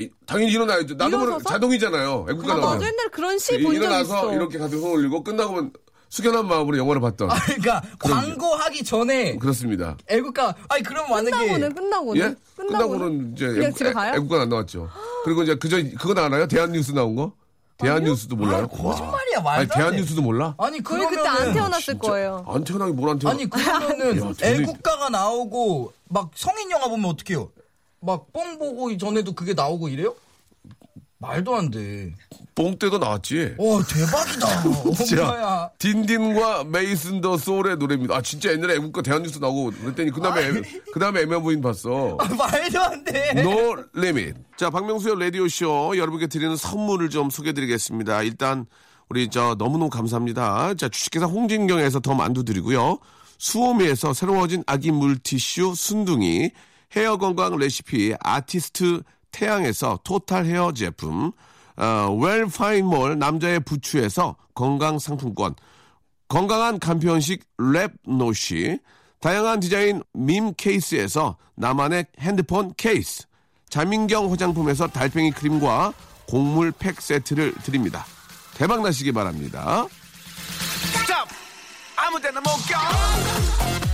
[0.00, 0.94] 이- 당연히 일어나야죠.
[0.94, 1.38] 나도 모르?
[1.42, 2.26] 자동이잖아요.
[2.30, 2.78] 애국가 아, 나오면.
[2.78, 2.86] 맞아.
[2.86, 4.32] 옛날에 그런 시본적 일어나서 있어.
[4.34, 5.72] 이렇게 가서 손 올리고 끝나고 면
[6.08, 7.30] 숙연한 마음으로 영화를 봤던.
[7.30, 9.96] 아, 그러니까 광고하기 전에 그렇습니다.
[10.08, 12.34] 애국가 아니 그럼 만약에 끝나고는 끝나고는 예?
[12.56, 14.14] 끝나고는 이제 그냥 애국, 집에 가요?
[14.14, 14.88] 애국가 안 나왔죠.
[15.24, 16.46] 그리고 이제 그저 그거 알아요?
[16.46, 17.32] 대한뉴스 나온 거?
[17.78, 18.68] 대한뉴스도 몰라요?
[18.68, 19.74] 거짓말이야 아니 말도 안 돼.
[19.74, 20.54] 대한뉴스도 몰라?
[20.58, 22.44] 아니 그러면은 그때 안 태어났을 거예요.
[22.48, 23.34] 안 태어나기 뭘안 태어나?
[23.34, 27.50] 아니 그러면은 야, 도저히- 애국가가 나오고 막 성인 영화 보면 어떡해요?
[28.00, 30.14] 막 뽕 보고 전에도 그게 나오고 이래요?
[31.22, 32.12] 말도 안 돼.
[32.54, 33.54] 뽕 때도 나왔지.
[33.56, 35.04] 와 대박이다.
[35.06, 35.70] 자, 엄마야.
[35.78, 38.16] 딘딘과 메이슨 더 소울의 노래입니다.
[38.16, 40.60] 아 진짜 옛날에 애국가 대한뉴스 나오고 그랬더니 그 다음에
[40.92, 42.18] 그 다음에 애매한 부인 봤어.
[42.20, 43.42] 아, 말도 안 돼.
[43.42, 44.34] no limit.
[44.56, 48.22] 자, 박명수의 라디오 쇼 여러분께 드리는 선물을 좀 소개해드리겠습니다.
[48.22, 48.66] 일단,
[49.08, 50.74] 우리 저 너무너무 감사합니다.
[50.74, 52.98] 자, 주식회사 홍진경에서 더 만두 드리고요.
[53.38, 56.50] 수오미에서 새로워진 아기 물티슈 순둥이,
[56.96, 59.02] 헤어 건강 레시피 아티스트
[59.32, 61.32] 태양에서 토탈 헤어 제품,
[61.76, 65.54] 어, 웰파인몰 남자의 부추에서 건강 상품권,
[66.28, 68.80] 건강한 간편식 랩노시,
[69.20, 73.24] 다양한 디자인 밈 케이스에서 나만의 핸드폰 케이스,
[73.68, 75.92] 자민경 화장품에서 달팽이 크림과
[76.28, 78.04] 곡물 팩 세트를 드립니다.
[78.54, 79.86] 대박 나시기 바랍니다.
[81.96, 83.91] 아무 데나 못 껴!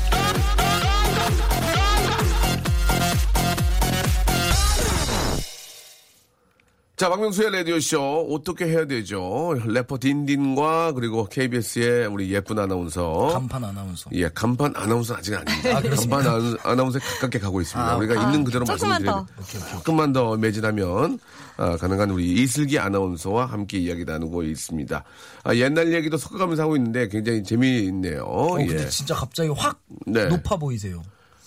[6.98, 9.54] 자, 박명수의 라디오쇼 어떻게 해야 되죠?
[9.64, 13.28] 래퍼 딘딘과 그리고 KBS의 우리 예쁜 아나운서.
[13.32, 14.10] 간판 아나운서.
[14.14, 15.80] 예, 간판 아나운서는 아직 아닙니다.
[15.94, 17.96] 간판 아나- 아나운서에 가깝게 가고 있습니다.
[17.98, 19.26] 우리가 있는 그대로 말씀드리면
[19.70, 21.20] 조금만 더 매진하면
[21.56, 25.04] 아, 가능한 우리 이슬기 아나운서와 함께 이야기 나누고 있습니다.
[25.44, 28.24] 아, 옛날 얘기도 섞어가면서 하고 있는데 굉장히 재미있네요.
[28.24, 28.88] 어, 근데 예.
[28.88, 30.26] 진짜 갑자기 확 네.
[30.26, 31.00] 높아 보이세요.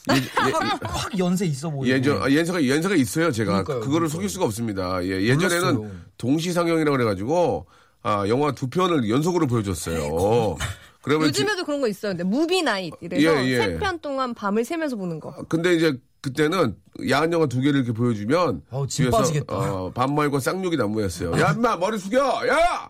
[0.10, 0.14] 예,
[0.84, 1.88] 확 연세 있어 보이고.
[1.94, 3.32] 예전 아, 연세가 연세가 있어요.
[3.32, 4.10] 제가 그러니까요, 그거를 그러니까요.
[4.10, 5.04] 속일 수가 없습니다.
[5.04, 6.02] 예, 예전에는 몰랐어요.
[6.18, 7.68] 동시상영이라고 그래가지고
[8.04, 10.58] 아 영화 두 편을 연속으로 보여줬어요.
[11.04, 12.12] 그러면 요즘에도 그런 거 있어요.
[12.14, 13.58] 근데 movie night 이래서 예, 예.
[13.58, 15.34] 세편 동안 밤을 새면서 보는 거.
[15.38, 16.76] 지- 근데 이제 그때는
[17.10, 19.44] 야한 영화 두 개를 이렇게 보여주면 진 뒤에서.
[19.48, 21.40] 어, 반말과 쌍욕이 난무했어요.
[21.40, 22.90] 야, 인마 머리 숙여, 야!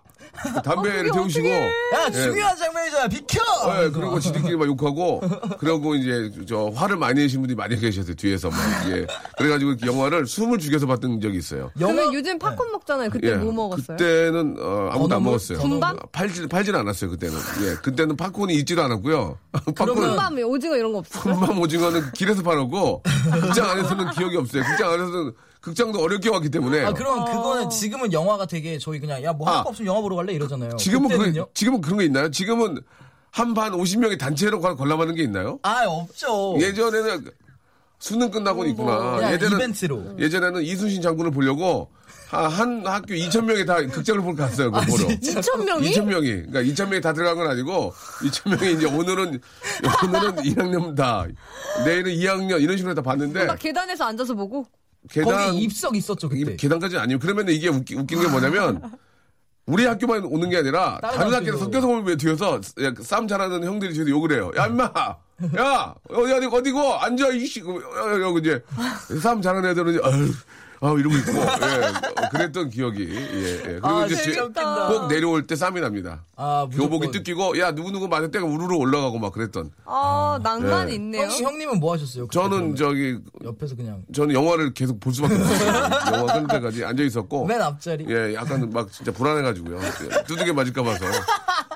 [0.64, 1.48] 담배를 어, 그게 태우시고.
[1.50, 2.12] 야 예.
[2.12, 3.08] 중요한 장면이잖아.
[3.08, 3.40] 비켜.
[3.84, 5.22] 예, 그리고 지들끼리 막 욕하고,
[5.60, 8.58] 그러고 이제 저 화를 많이 내신 분들이 많이 계셨어요, 뒤에서 막.
[8.90, 9.06] 예.
[9.38, 11.72] 그래가지고 영화를 숨을 죽여서 봤던 적이 있어요.
[11.80, 13.10] 영화 그러면 요즘 팝콘 먹잖아요.
[13.10, 13.98] 그때 예, 뭐 먹었어요?
[13.98, 15.26] 그때는 어, 아무도 안 건어물?
[15.32, 15.60] 먹었어요.
[15.60, 15.98] 군밤?
[16.12, 17.36] 팔질 팔질 않았어요 그때는.
[17.64, 19.38] 예, 그때는 팝콘이 있지도 않았고요.
[19.76, 21.36] 팝콘은 군밤, 오징어 이런 거 없었어요?
[21.36, 23.04] 군밤 오징어는 길에서 팔았고
[23.42, 24.64] 극장 안에서는 기억이 없어요.
[24.64, 26.84] 극장 안에서는 극장도 어렵게 왔기 때문에.
[26.84, 29.64] 아 그럼 그거는 지금은 영화가 되게 저희 그냥 야 뭐할 아.
[29.64, 30.76] 거 없으면 영화 보러 갈래 이러잖아요.
[30.76, 31.10] 지금은?
[31.34, 32.32] 그 지금은 그런 게 있나요?
[32.32, 32.82] 지금은
[33.30, 35.60] 한반 50명이 단체로 관- 관람하는 게 있나요?
[35.62, 36.56] 아 없죠.
[36.60, 37.30] 예전에는
[38.00, 39.16] 수능 끝나고 있구나.
[39.18, 40.16] 그냥 예전에는 이벤트로.
[40.20, 41.92] 예전에는 이순신 장군을 보려고
[42.30, 44.72] 하- 한 학교 2천 명이 다 극장을 보러 갔어요.
[44.72, 45.08] 그거 보러.
[45.10, 45.92] 2천 명이?
[45.92, 46.28] 2천 명이.
[46.48, 47.94] 그러니까 2천 명이 다 들어간 건 아니고
[48.24, 49.40] 2천 명이 이제 오늘은
[50.08, 51.28] 오늘은 1학년 다
[51.86, 54.66] 내일은 2학년 이런 식으로 다 봤는데 막 계단에서 앉아서 보고?
[55.10, 56.56] 계단 거기 입석 있었죠 그때.
[56.56, 58.82] 계단까지는 아니고 그러면 이게 웃기, 웃긴 게 뭐냐면
[59.66, 61.66] 우리 학교만 오는 게 아니라 다른 다른 학교에 학교도.
[61.66, 62.62] 섞여서 오면 뒤에서
[63.02, 64.52] 싸움 잘하는 형들이 저한테 욕을 해요.
[64.58, 64.84] 야 임마,
[65.58, 68.64] 야 어디 어디 어디고 앉아 이씨 여기 이제
[69.22, 70.02] 싸움 잘하는 애들은 이제
[70.84, 71.86] 아 이러고 있고 예,
[72.26, 73.58] 어, 그랬던 기억이 예, 예.
[73.64, 74.88] 그리고 아, 이제 웃긴다.
[74.88, 76.24] 꼭 내려올 때 쌈이 납니다.
[76.36, 76.68] 아.
[76.72, 79.70] 교복이 뜯기고 야 누구 누구 맞을 때가 우르르 올라가고 막 그랬던.
[79.86, 80.96] 아, 낭만 네.
[80.96, 81.22] 있네요.
[81.24, 82.28] 형님 형님은 뭐 하셨어요?
[82.32, 82.76] 저는?
[82.76, 85.70] 저기 옆에서 그냥 저는 영화를 계속 볼 수밖에 없어요.
[86.18, 87.46] 영화 끝날 때까지 앉아 있었고.
[87.46, 88.08] 맨 앞자리.
[88.10, 89.78] 예, 약간 막 진짜 불안해가지고요.
[89.80, 91.06] 예, 두둑에 맞을까 봐서.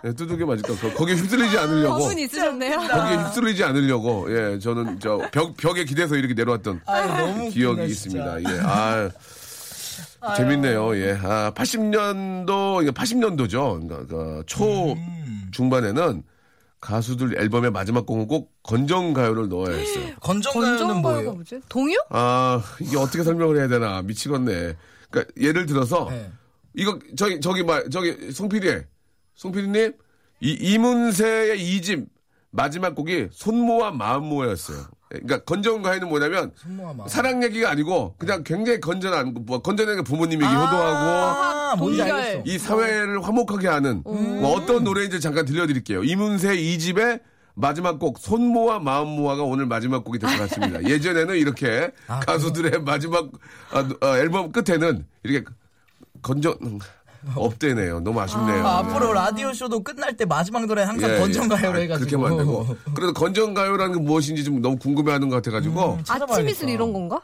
[0.04, 0.74] 예, 두둑에 맞을까.
[0.76, 2.00] 거- 거기에 휩쓸리지 않으려고.
[2.00, 2.78] 거분 있으셨네요.
[2.80, 4.26] 거기에 휩쓸리지 않으려고.
[4.36, 8.38] 예, 저는 저 벽, 벽에 기대서 이렇게 내려왔던 아 기억이 웃기네, 있습니다.
[8.40, 8.52] 진짜.
[9.04, 9.10] 예,
[10.22, 10.34] 아.
[10.36, 10.98] 재밌네요.
[10.98, 11.20] 예.
[11.22, 13.88] 아, 80년도, 80년도죠.
[13.88, 15.50] 그러니까 그초 음.
[15.52, 16.24] 중반에는
[16.82, 20.14] 가수들 앨범의 마지막 곡은 꼭 건정 가요를 넣어야 했어요.
[20.22, 21.34] 건정 가요는 건정가요가 뭐예요?
[21.34, 21.60] 뭐지?
[21.68, 21.96] 동요?
[22.10, 24.02] 아, 이게 어떻게 설명을 해야 되나.
[24.02, 24.76] 미치겠네.
[25.10, 26.32] 그러니까 예를 들어서 네.
[26.76, 28.82] 이거 저기 저기 말 저기 송PD
[29.36, 29.94] 송PD님
[30.42, 32.06] 이 이문세의 이집
[32.52, 34.86] 마지막 곡이 손모와 마음모였어요.
[35.10, 37.08] 그러니까 건전가요는 뭐냐면 손모와 마음.
[37.08, 41.76] 사랑 얘기가 아니고 그냥 굉장히 건전한 뭐 건전한 게 부모님 얘기 효도하고 아.
[41.80, 42.42] 알겠어.
[42.46, 46.04] 이 사회를 화목하게 하는 뭐 어떤 노래인지 잠깐 들려드릴게요.
[46.04, 47.20] 이문세 이집의
[47.54, 50.84] 마지막 곡 손모와 마음모아가 오늘 마지막 곡이 될 것 같습니다.
[50.90, 53.30] 예전에는 이렇게 아, 가수들의 마지막
[53.72, 55.46] 아, 아, 앨범 끝에는 이렇게
[56.22, 56.56] 건전
[57.36, 58.00] 없대네요.
[58.02, 58.66] 너무 아쉽네요.
[58.66, 61.20] 아, 앞으로 라디오 쇼도 끝날 때 마지막 노래 항상 예, 예.
[61.20, 61.98] 아, 해가지고.
[61.98, 62.76] 그렇게 만들고.
[62.96, 66.34] 그래도 건전가요라는 게 무엇인지 좀 너무 궁금해하는 것 같아가지고 찾아봐야겠다.
[66.34, 67.22] 아침 이슬 이런 건가?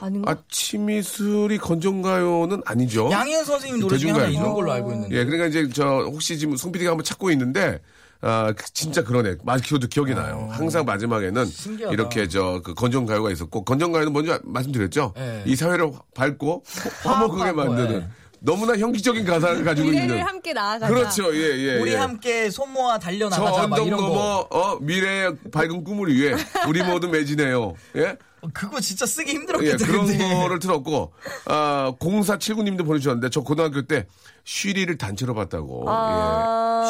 [0.00, 0.30] 아닌가?
[0.32, 3.08] 아침이슬이 건전가요는 아니죠.
[3.10, 4.26] 양희은 선생님 노래 중에 하나.
[4.26, 5.16] 있는 걸로 알고 있는데.
[5.16, 7.80] 예, 그러니까 이제 저 혹시 지금 송 PD가 한번 찾고 있는데
[8.20, 9.36] 아 그- 진짜 그러네.
[9.44, 10.48] 마키오도 기억이 나요.
[10.52, 11.44] 항상 마지막에는 아.
[11.44, 11.92] 신기하다.
[11.94, 15.14] 이렇게 저 그 건전가요가 있었고 건전가요는 뭔지 아- 말씀드렸죠.
[15.18, 15.42] 예.
[15.46, 16.64] 이 사회를 밝고
[17.02, 18.08] 화목하게 만드는 예.
[18.40, 20.26] 너무나 형기적인 가사를 가지고 미래를 있는.
[20.26, 20.92] 함께 나아가자.
[20.92, 21.34] 그렇죠.
[21.34, 21.78] 예, 예.
[21.78, 21.96] 우리 예.
[21.96, 24.48] 함께 손 모아 저 달려나가자 막 언덕 넘어 거.
[24.50, 26.34] 어 미래의 밝은 꿈을 위해
[26.68, 27.74] 우리 모두 매진해요.
[27.96, 28.16] 예?
[28.40, 29.84] 어, 그거 진짜 쓰기 예, 힘들었겠다.
[29.84, 30.34] 그런 근데.
[30.34, 31.12] 거를 틀었고,
[31.46, 34.06] 아, 0479님도 보내주셨는데, 저 고등학교 때
[34.44, 35.86] 쉬리를 단체로 봤다고.
[35.88, 36.84] 아,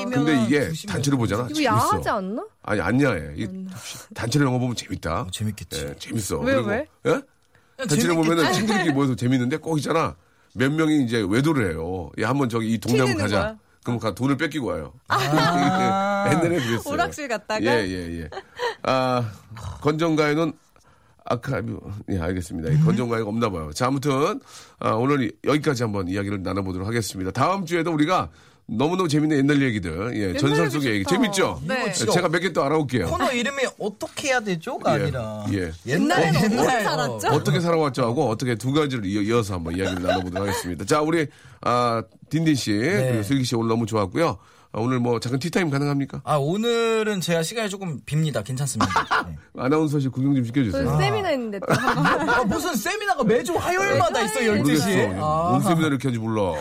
[0.00, 0.04] 예.
[0.10, 1.44] 근데 이게 단체로 보잖아.
[1.44, 1.64] 이거 재밌어.
[1.94, 2.44] 야하지 않나?
[2.62, 3.34] 아니, 안 야해.
[3.36, 3.46] 이
[4.14, 5.20] 단체로 영화 보면 재밌다.
[5.20, 5.80] 어, 재밌겠지.
[5.80, 6.38] 예, 재밌어.
[6.40, 6.86] 왜, 그리고, 왜?
[7.06, 7.10] 예?
[7.76, 8.16] 단체로 재밌겠지.
[8.16, 10.16] 보면은 친구들끼리 모여서 재밌는데 꼭 있잖아.
[10.54, 12.10] 몇 명이 이제 외도를 해요.
[12.20, 13.42] 야, 한번 저기 이 동네 한번 튀기는 가자.
[13.42, 13.58] 거야?
[13.84, 14.92] 그럼 가 돈을 뺏기고 와요.
[15.08, 16.26] 아.
[16.32, 16.92] 옛날에 그랬어요.
[16.94, 17.64] 오락실 갔다가?
[17.64, 18.30] 예, 예, 예.
[18.82, 19.30] 아,
[19.80, 20.52] 건전가요는
[21.24, 21.78] 아카이브.
[22.10, 22.70] 예, 알겠습니다.
[22.70, 23.70] 이 건전가요가 없나 봐요.
[23.72, 24.40] 자, 아무튼,
[24.80, 27.30] 아, 오늘 여기까지 한번 이야기를 나눠보도록 하겠습니다.
[27.30, 28.28] 다음 주에도 우리가
[28.72, 31.04] 너무너무 재밌는 옛날 얘기들, 예, 전설 속의 얘기.
[31.04, 31.60] 재밌죠?
[31.66, 31.86] 네.
[31.88, 33.06] 예, 제가 몇 개 또 알아올게요.
[33.06, 35.72] 코너 이름이 어떻게 해야 되죠가 예, 아니라 예.
[35.86, 37.28] 옛날에는 어떻게 옛날, 살았죠?
[37.28, 40.84] 어, 어떻게 살아왔죠 하고 어떻게 두 가지를 이어, 이어 서 한번 이야기를 나눠보도록 하겠습니다.
[40.84, 41.26] 자, 우리,
[41.62, 44.38] 아, 딘딘 씨, 그리고 슬기 씨 오늘 너무 좋았고요.
[44.72, 46.20] 아, 오늘 뭐 작은 티타임 가능합니까?
[46.24, 48.44] 아 오늘은 제가 시간이 조금 빕니다.
[48.44, 49.26] 괜찮습니다.
[49.26, 49.36] 네.
[49.58, 50.84] 아나운서실 구경 좀 시켜주세요.
[50.84, 52.28] 저 세미나 있는데 또 한번.
[52.28, 54.52] 아, 무슨 세미나가 매주 화요일마다 있어 요.
[54.52, 54.58] 12시에.
[54.58, 55.24] 모르겠어.
[55.24, 55.50] 아.
[55.50, 56.52] 뭔 세미나를 이렇게 하는지 몰라.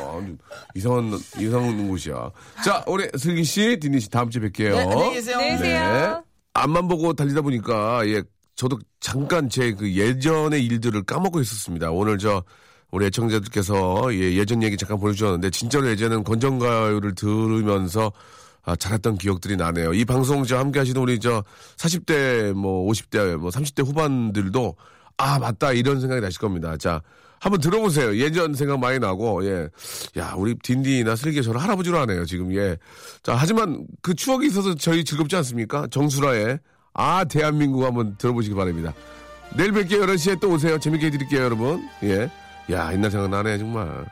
[0.74, 2.32] 이상한, 이상한 곳이야.
[2.66, 4.72] 자, 우리 슬기 씨, 딘딘 씨 다음 주에 뵐게요.
[4.72, 5.38] 네, 안녕히 계세요.
[5.38, 5.94] 안녕히 계세요.
[5.94, 6.22] 네.
[6.56, 8.24] 앞만 보고 달리다 보니까, 예,
[8.56, 11.92] 저도 잠깐 제 그 예전의 일들을 까먹고 있었습니다.
[11.92, 12.44] 오늘 저,
[12.92, 18.12] 우리 애청자들께서 예, 예전 얘기 잠깐 보내주셨는데, 진짜로 예전에는 건전가요를 들으면서
[18.64, 19.94] 아, 잘했던 기억들이 나네요.
[19.94, 21.44] 이 방송 저 함께 하시는 우리 저
[21.78, 24.76] 40대, 뭐 50대, 뭐 30대 후반들도
[25.18, 25.74] 아, 맞다.
[25.74, 26.78] 이런 생각이 나실 겁니다.
[26.78, 27.02] 자,
[27.40, 28.18] 한번 들어보세요.
[28.18, 29.70] 예전 생각 많이 나고, 예.
[30.18, 32.78] 야, 우리 딘딘이나 슬기 저를 할아버지로 하네요, 지금, 예.
[33.24, 35.88] 자, 하지만 그 추억이 있어서 저희 즐겁지 않습니까?
[35.92, 36.60] 정수라의
[36.94, 38.94] 아, 대한민국 한번 들어보시기 바랍니다.
[39.56, 40.06] 내일 뵐게요.
[40.06, 40.78] 11시에 또 오세요.
[40.80, 41.88] 재밌게 해드릴게요, 여러분.
[42.04, 42.30] 예.
[42.72, 44.06] 야, 옛날 생각 나네, 정말.